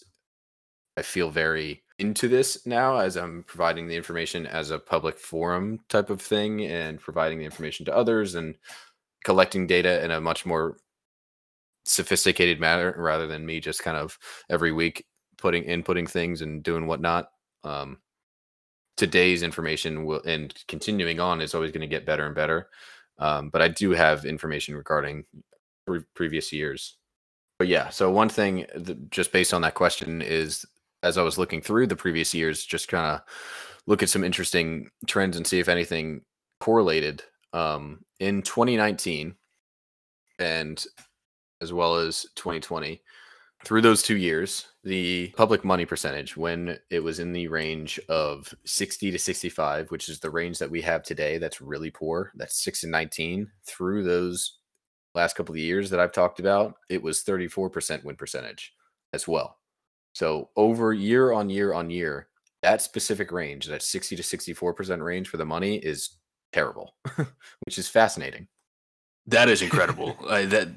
[0.97, 5.79] I feel very into this now as I'm providing the information as a public forum
[5.89, 8.57] type of thing and providing the information to others and
[9.25, 10.79] collecting data in a much more
[11.85, 14.19] sophisticated manner rather than me just kind of
[14.51, 15.07] every week
[15.39, 17.31] putting inputting things and doing whatnot.
[17.63, 17.99] Um,
[18.97, 22.69] today's information will and continuing on is always going to get better and better.
[23.19, 25.25] Um, but I do have information regarding
[25.87, 26.97] pre- previous years.
[27.61, 28.67] But yeah, so one thing
[29.11, 30.67] just based on that question is
[31.03, 33.23] as I was looking through the previous years, just kind of
[33.87, 36.23] look at some interesting trends and see if anything
[36.61, 37.23] correlated.
[37.53, 39.35] Um, in 2019
[40.39, 40.85] and
[41.61, 43.03] as well as 2020,
[43.65, 48.53] through those two years, the public money percentage, when it was in the range of
[48.65, 52.33] 60 to 65, which is the range that we have today, that's really poor.
[52.35, 53.49] That's 6 and 19.
[53.65, 54.59] Through those
[55.15, 58.75] last couple of years that I've talked about, it was 34% win percentage
[59.13, 59.59] as well.
[60.13, 62.29] So over year on year on year,
[62.63, 66.11] that specific range, that 60 to 64% range for the money is
[66.53, 66.95] terrible,
[67.65, 68.47] which is fascinating.
[69.27, 70.17] That is incredible.
[70.29, 70.69] uh, that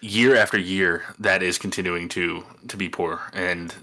[0.00, 3.74] year after year, that is continuing to to be poor, and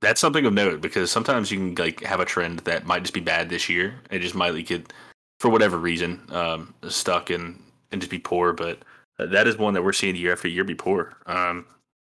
[0.00, 3.14] that's something of note because sometimes you can like have a trend that might just
[3.14, 3.94] be bad this year.
[4.10, 4.92] It just might get
[5.40, 7.60] for whatever reason um, stuck and
[7.92, 8.52] and just be poor.
[8.52, 8.78] But
[9.18, 11.16] uh, that is one that we're seeing year after year be poor.
[11.26, 11.66] Um,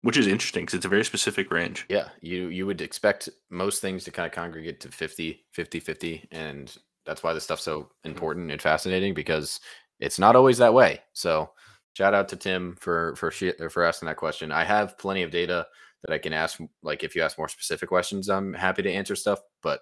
[0.03, 1.86] which is interesting because it's a very specific range.
[1.88, 6.28] Yeah, you you would expect most things to kind of congregate to 50, 50, 50,
[6.30, 6.76] and
[7.07, 8.11] that's why this stuff's so mm-hmm.
[8.11, 9.61] important and fascinating because
[10.00, 11.00] it's not always that way.
[11.12, 11.50] So,
[11.94, 14.53] shout out to Tim for for for asking that question.
[14.53, 15.66] I have plenty of data
[16.03, 16.61] that I can ask.
[16.82, 19.40] Like if you ask more specific questions, I'm happy to answer stuff.
[19.62, 19.80] But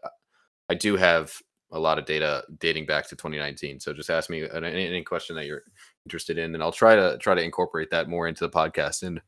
[0.69, 1.35] I do have
[1.73, 3.79] a lot of data dating back to 2019.
[3.81, 5.63] So just ask me any, any question that you're
[6.05, 9.21] interested in, and I'll try to try to incorporate that more into the podcast and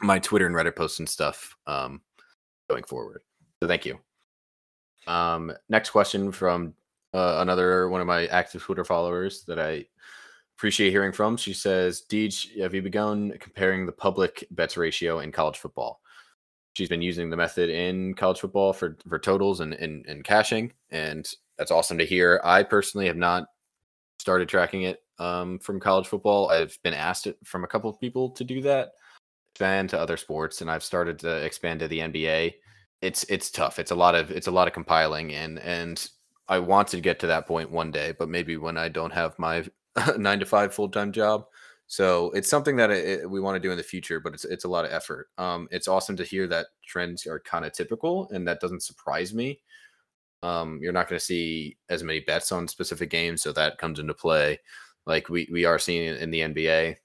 [0.00, 2.00] my Twitter and Reddit posts and stuff um,
[2.68, 3.22] going forward.
[3.62, 3.98] So thank you.
[5.06, 6.74] Um, next question from
[7.12, 9.86] uh, another one of my active Twitter followers that I
[10.56, 11.36] appreciate hearing from.
[11.36, 16.00] She says, Deej, have you begun comparing the public bets ratio in college football?
[16.74, 20.72] She's been using the method in college football for, for totals and, and, and cashing,
[20.90, 21.28] and
[21.58, 22.40] that's awesome to hear.
[22.44, 23.46] I personally have not
[24.18, 26.50] started tracking it um, from college football.
[26.50, 28.92] I've been asked it from a couple of people to do that,
[29.60, 32.54] expand to other sports, and I've started to expand to the NBA.
[33.02, 33.78] It's it's tough.
[33.78, 36.08] It's a lot of it's a lot of compiling, and and
[36.48, 39.38] I want to get to that point one day, but maybe when I don't have
[39.38, 39.66] my
[40.16, 41.44] nine to five full time job.
[41.88, 44.64] So it's something that it, we want to do in the future, but it's it's
[44.64, 45.28] a lot of effort.
[45.36, 49.34] Um, it's awesome to hear that trends are kind of typical, and that doesn't surprise
[49.34, 49.60] me.
[50.42, 53.98] Um, you're not going to see as many bets on specific games, so that comes
[53.98, 54.58] into play.
[55.06, 56.96] Like we we are seeing in the NBA,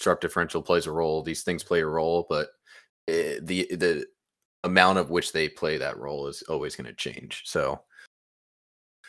[0.00, 1.22] sharp differential plays a role.
[1.22, 2.48] These things play a role, but
[3.06, 4.06] it, the the
[4.64, 7.42] amount of which they play that role is always going to change.
[7.46, 7.80] So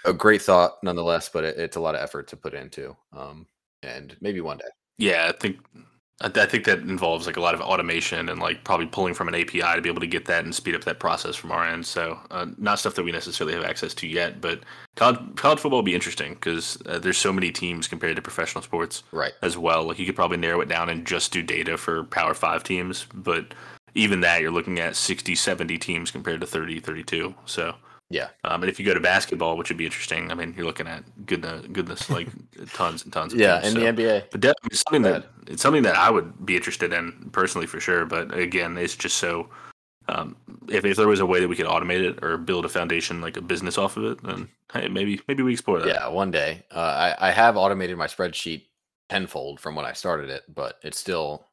[0.05, 2.95] a great thought nonetheless, but it, it's a lot of effort to put into.
[3.13, 3.47] Um,
[3.83, 4.69] and maybe one day.
[4.97, 5.57] Yeah, I think
[6.23, 9.35] I think that involves like a lot of automation and like probably pulling from an
[9.35, 11.85] API to be able to get that and speed up that process from our end.
[11.85, 14.61] So uh, not stuff that we necessarily have access to yet, but
[14.95, 18.63] college, college football will be interesting because uh, there's so many teams compared to professional
[18.63, 19.33] sports, right?
[19.41, 22.33] As well, like you could probably narrow it down and just do data for Power
[22.33, 23.53] Five teams, but
[23.95, 27.33] even that you're looking at 60, 70 teams compared to 30, 32.
[27.45, 27.75] So
[28.11, 28.27] yeah.
[28.43, 30.87] Um, and if you go to basketball, which would be interesting, I mean, you're looking
[30.87, 32.27] at goodness, goodness, like
[32.73, 33.33] tons and tons.
[33.33, 33.91] Of yeah, teams, in so.
[33.91, 34.23] the NBA.
[34.31, 37.79] But definitely it's something that it's something that I would be interested in personally for
[37.79, 38.05] sure.
[38.05, 39.49] But again, it's just so.
[40.09, 40.35] Um,
[40.67, 43.21] if, if there was a way that we could automate it or build a foundation
[43.21, 45.87] like a business off of it, then hey, maybe maybe we explore that.
[45.87, 46.63] Yeah, one day.
[46.69, 48.65] Uh, I I have automated my spreadsheet
[49.09, 51.45] tenfold from when I started it, but it's still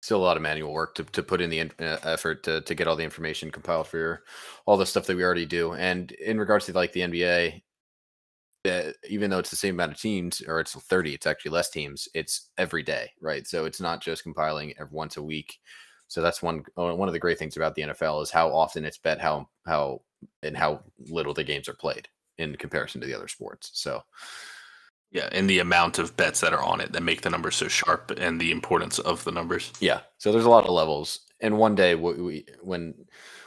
[0.00, 2.74] still a lot of manual work to, to put in the uh, effort to, to
[2.74, 4.22] get all the information compiled for your,
[4.66, 5.72] all the stuff that we already do.
[5.74, 7.62] And in regards to like the NBA,
[8.64, 11.70] uh, even though it's the same amount of teams or it's 30, it's actually less
[11.70, 12.08] teams.
[12.14, 13.46] It's every day, right?
[13.46, 15.58] So it's not just compiling every once a week.
[16.08, 18.84] So that's one uh, one of the great things about the NFL is how often
[18.84, 20.00] it's bet, how how
[20.42, 23.70] and how little the games are played in comparison to the other sports.
[23.74, 24.02] So
[25.10, 27.68] yeah, and the amount of bets that are on it that make the numbers so
[27.68, 29.72] sharp, and the importance of the numbers.
[29.80, 32.94] Yeah, so there's a lot of levels, and one day we, we when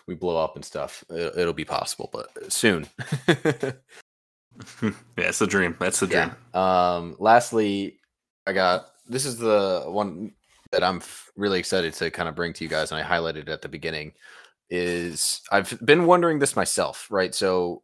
[0.07, 2.87] we blow up and stuff, it, will be possible, but soon.
[4.81, 5.75] yeah, it's the dream.
[5.79, 6.31] That's the dream.
[6.53, 6.95] Yeah.
[6.95, 7.15] Um.
[7.19, 7.99] Lastly,
[8.47, 10.33] I got this is the one
[10.71, 11.01] that I'm
[11.35, 14.13] really excited to kind of bring to you guys, and I highlighted at the beginning.
[14.69, 17.35] Is I've been wondering this myself, right?
[17.35, 17.83] So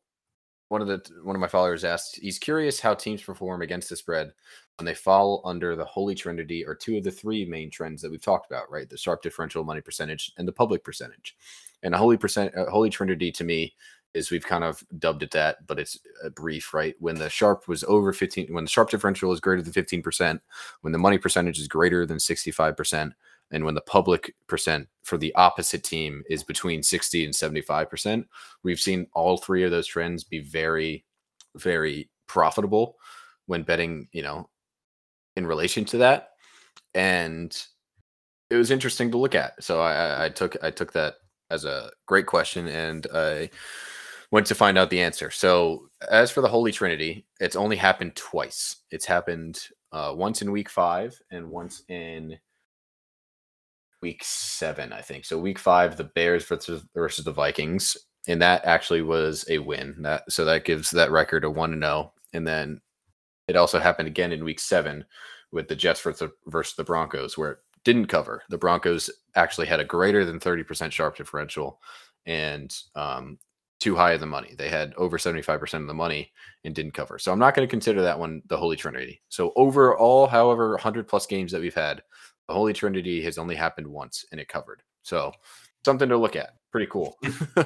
[0.69, 3.95] one of the one of my followers asked he's curious how teams perform against the
[3.95, 4.31] spread
[4.77, 8.11] when they fall under the holy trinity or two of the three main trends that
[8.11, 8.89] we've talked about right?
[8.89, 11.35] The sharp differential money percentage and the public percentage.
[11.83, 13.75] And a holy percent uh, holy trinity to me
[14.13, 16.95] is we've kind of dubbed it that but it's a brief right?
[16.99, 20.39] When the sharp was over 15 when the sharp differential is greater than 15%
[20.81, 23.11] when the money percentage is greater than 65%
[23.51, 28.25] and when the public percent for the opposite team is between 60 and 75%,
[28.63, 31.05] we've seen all three of those trends be very,
[31.55, 32.97] very profitable
[33.45, 34.49] when betting, you know,
[35.35, 36.31] in relation to that.
[36.93, 37.55] And
[38.49, 39.61] it was interesting to look at.
[39.63, 41.15] So I, I took I took that
[41.49, 43.49] as a great question and I
[44.31, 45.31] went to find out the answer.
[45.31, 48.77] So as for the Holy Trinity, it's only happened twice.
[48.91, 52.37] It's happened uh, once in week five and once in
[54.01, 55.25] week seven, I think.
[55.25, 59.95] So week five, the Bears versus versus the Vikings, and that actually was a win.
[59.99, 62.13] That so that gives that record a one to zero.
[62.33, 62.81] And then
[63.47, 65.05] it also happened again in week seven
[65.51, 68.43] with the Jets versus the, versus the Broncos, where it didn't cover.
[68.49, 71.79] The Broncos actually had a greater than thirty percent sharp differential,
[72.25, 73.39] and um,
[73.79, 74.55] too high of the money.
[74.57, 76.31] They had over 75% of the money
[76.63, 77.19] and didn't cover.
[77.19, 79.21] So I'm not going to consider that one the Holy Trinity.
[79.29, 82.01] So overall, however, 100 plus games that we've had,
[82.47, 84.81] the Holy Trinity has only happened once and it covered.
[85.03, 85.31] So
[85.85, 86.53] something to look at.
[86.71, 87.17] Pretty cool.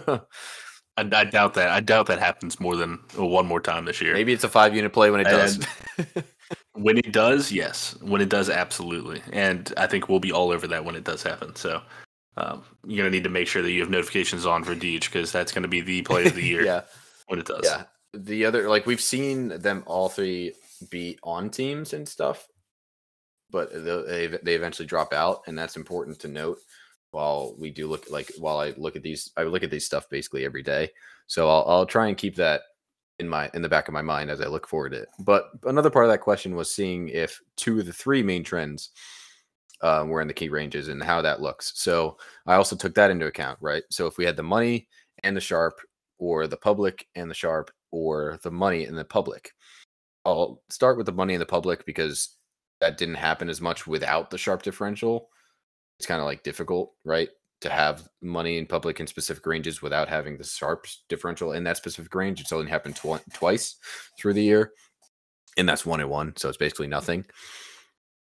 [0.98, 1.70] I, I, doubt that.
[1.70, 4.14] I doubt that happens more than one more time this year.
[4.14, 5.66] Maybe it's a five unit play when it does.
[6.74, 7.96] when it does, yes.
[8.02, 9.22] When it does, absolutely.
[9.32, 11.56] And I think we'll be all over that when it does happen.
[11.56, 11.82] So
[12.38, 15.32] um, you're gonna need to make sure that you have notifications on for Deej because
[15.32, 16.64] that's gonna be the play of the year.
[16.66, 16.82] yeah,
[17.28, 17.62] when it does.
[17.64, 17.84] Yeah.
[18.14, 20.54] The other, like we've seen them all three
[20.90, 22.48] be on teams and stuff,
[23.52, 26.60] but they they eventually drop out, and that's important to note.
[27.12, 30.10] While we do look like while I look at these, I look at these stuff
[30.10, 30.92] basically every day,
[31.28, 32.62] so I'll I'll try and keep that
[33.20, 35.10] in my in the back of my mind as I look forward to it.
[35.20, 38.90] But another part of that question was seeing if two of the three main trends
[39.82, 41.74] um, were in the key ranges and how that looks.
[41.76, 43.84] So I also took that into account, right?
[43.90, 44.88] So if we had the money
[45.24, 45.80] and the sharp,
[46.18, 49.52] or the public and the sharp, or the money and the public,
[50.26, 52.38] I'll start with the money and the public because
[52.82, 55.30] that didn't happen as much without the sharp differential.
[55.98, 57.30] It's kind of like difficult, right?
[57.62, 61.78] To have money in public in specific ranges without having the sharp differential in that
[61.78, 62.42] specific range.
[62.42, 63.76] It's only happened tw- twice
[64.20, 64.72] through the year,
[65.58, 66.34] and that's one and one.
[66.38, 67.26] So it's basically nothing.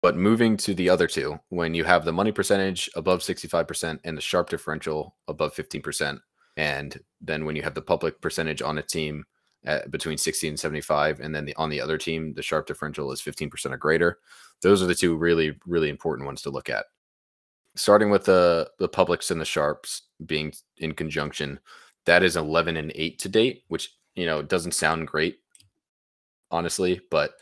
[0.01, 4.17] But moving to the other two, when you have the money percentage above 65% and
[4.17, 6.19] the sharp differential above 15%,
[6.55, 9.25] and then when you have the public percentage on a team
[9.67, 13.11] at between 60 and 75 and then the, on the other team the sharp differential
[13.11, 14.19] is 15% or greater.
[14.61, 16.85] Those are the two really really important ones to look at.
[17.75, 21.59] Starting with the the publics and the sharps being in conjunction
[22.05, 25.39] that is 11 and 8 to date which you know doesn't sound great
[26.49, 27.35] honestly but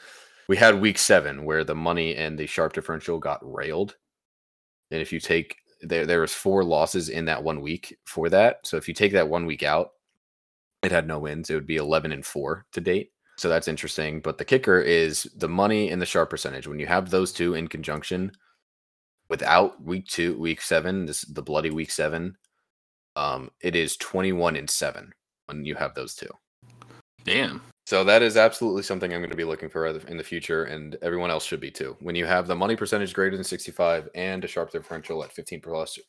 [0.48, 3.96] we had week 7 where the money and the sharp differential got railed.
[4.92, 8.66] And if you take there there was four losses in that one week for that.
[8.66, 9.92] So if you take that one week out
[10.86, 11.50] it had no wins.
[11.50, 13.12] It would be 11 and 4 to date.
[13.38, 14.22] So that's interesting.
[14.22, 16.68] But the kicker is the money and the sharp percentage.
[16.68, 18.32] When you have those two in conjunction
[19.30, 22.38] without week two, week seven, this the bloody week seven,
[23.16, 25.14] um, it is 21 and 7
[25.48, 26.30] when you have those two.
[27.24, 27.62] Damn.
[27.86, 30.98] So that is absolutely something I'm going to be looking for in the future, and
[31.04, 31.96] everyone else should be too.
[32.00, 35.62] When you have the money percentage greater than 65 and a sharp differential at 15
[35.62, 36.00] plus,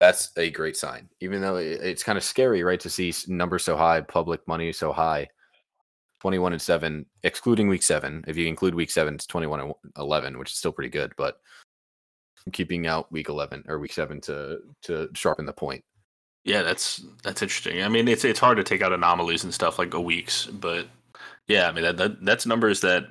[0.00, 1.08] that's a great sign.
[1.20, 4.92] Even though it's kind of scary, right, to see numbers so high, public money so
[4.92, 5.28] high.
[6.20, 8.24] 21 and 7, excluding week 7.
[8.26, 11.40] If you include week 7, it's 21 and 11, which is still pretty good, but
[12.52, 15.84] keeping out week 11 or week 7 to to sharpen the point.
[16.44, 17.82] Yeah, that's that's interesting.
[17.82, 20.86] I mean, it's it's hard to take out anomalies and stuff like a weeks, but
[21.48, 23.04] yeah, I mean that, that that's numbers that,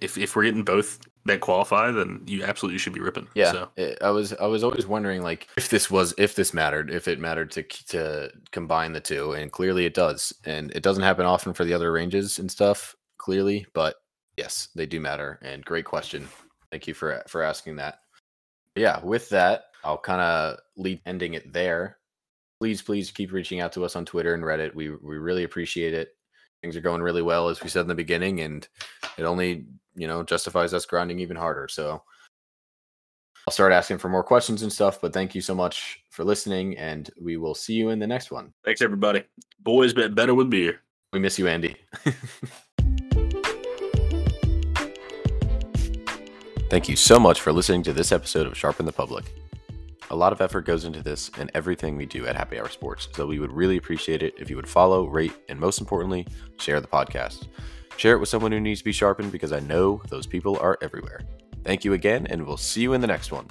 [0.00, 3.28] if if we're getting both that qualify, then you absolutely should be ripping.
[3.34, 3.68] Yeah, so.
[3.76, 7.06] it, I was I was always wondering like if this was if this mattered, if
[7.08, 10.32] it mattered to to combine the two, and clearly it does.
[10.44, 13.96] And it doesn't happen often for the other ranges and stuff, clearly, but
[14.36, 15.38] yes, they do matter.
[15.42, 16.28] And great question.
[16.70, 18.00] Thank you for for asking that.
[18.74, 21.98] Yeah, with that, I'll kind of lead ending it there.
[22.60, 24.74] Please, please keep reaching out to us on Twitter and Reddit.
[24.74, 26.16] We we really appreciate it.
[26.62, 28.66] Things are going really well, as we said in the beginning, and
[29.18, 31.68] it only you know, justifies us grinding even harder.
[31.68, 32.02] So
[33.46, 36.78] I'll start asking for more questions and stuff, but thank you so much for listening,
[36.78, 38.52] and we will see you in the next one.
[38.64, 39.24] Thanks, everybody.
[39.60, 40.80] Boys bet better with beer.
[41.12, 41.76] We miss you, Andy.
[46.70, 49.26] Thank you so much for listening to this episode of Sharpen the Public.
[50.12, 53.08] A lot of effort goes into this and everything we do at Happy Hour Sports,
[53.14, 56.26] so we would really appreciate it if you would follow, rate, and most importantly,
[56.58, 57.48] share the podcast.
[57.96, 60.76] Share it with someone who needs to be sharpened because I know those people are
[60.82, 61.22] everywhere.
[61.64, 63.46] Thank you again, and we'll see you in the next one.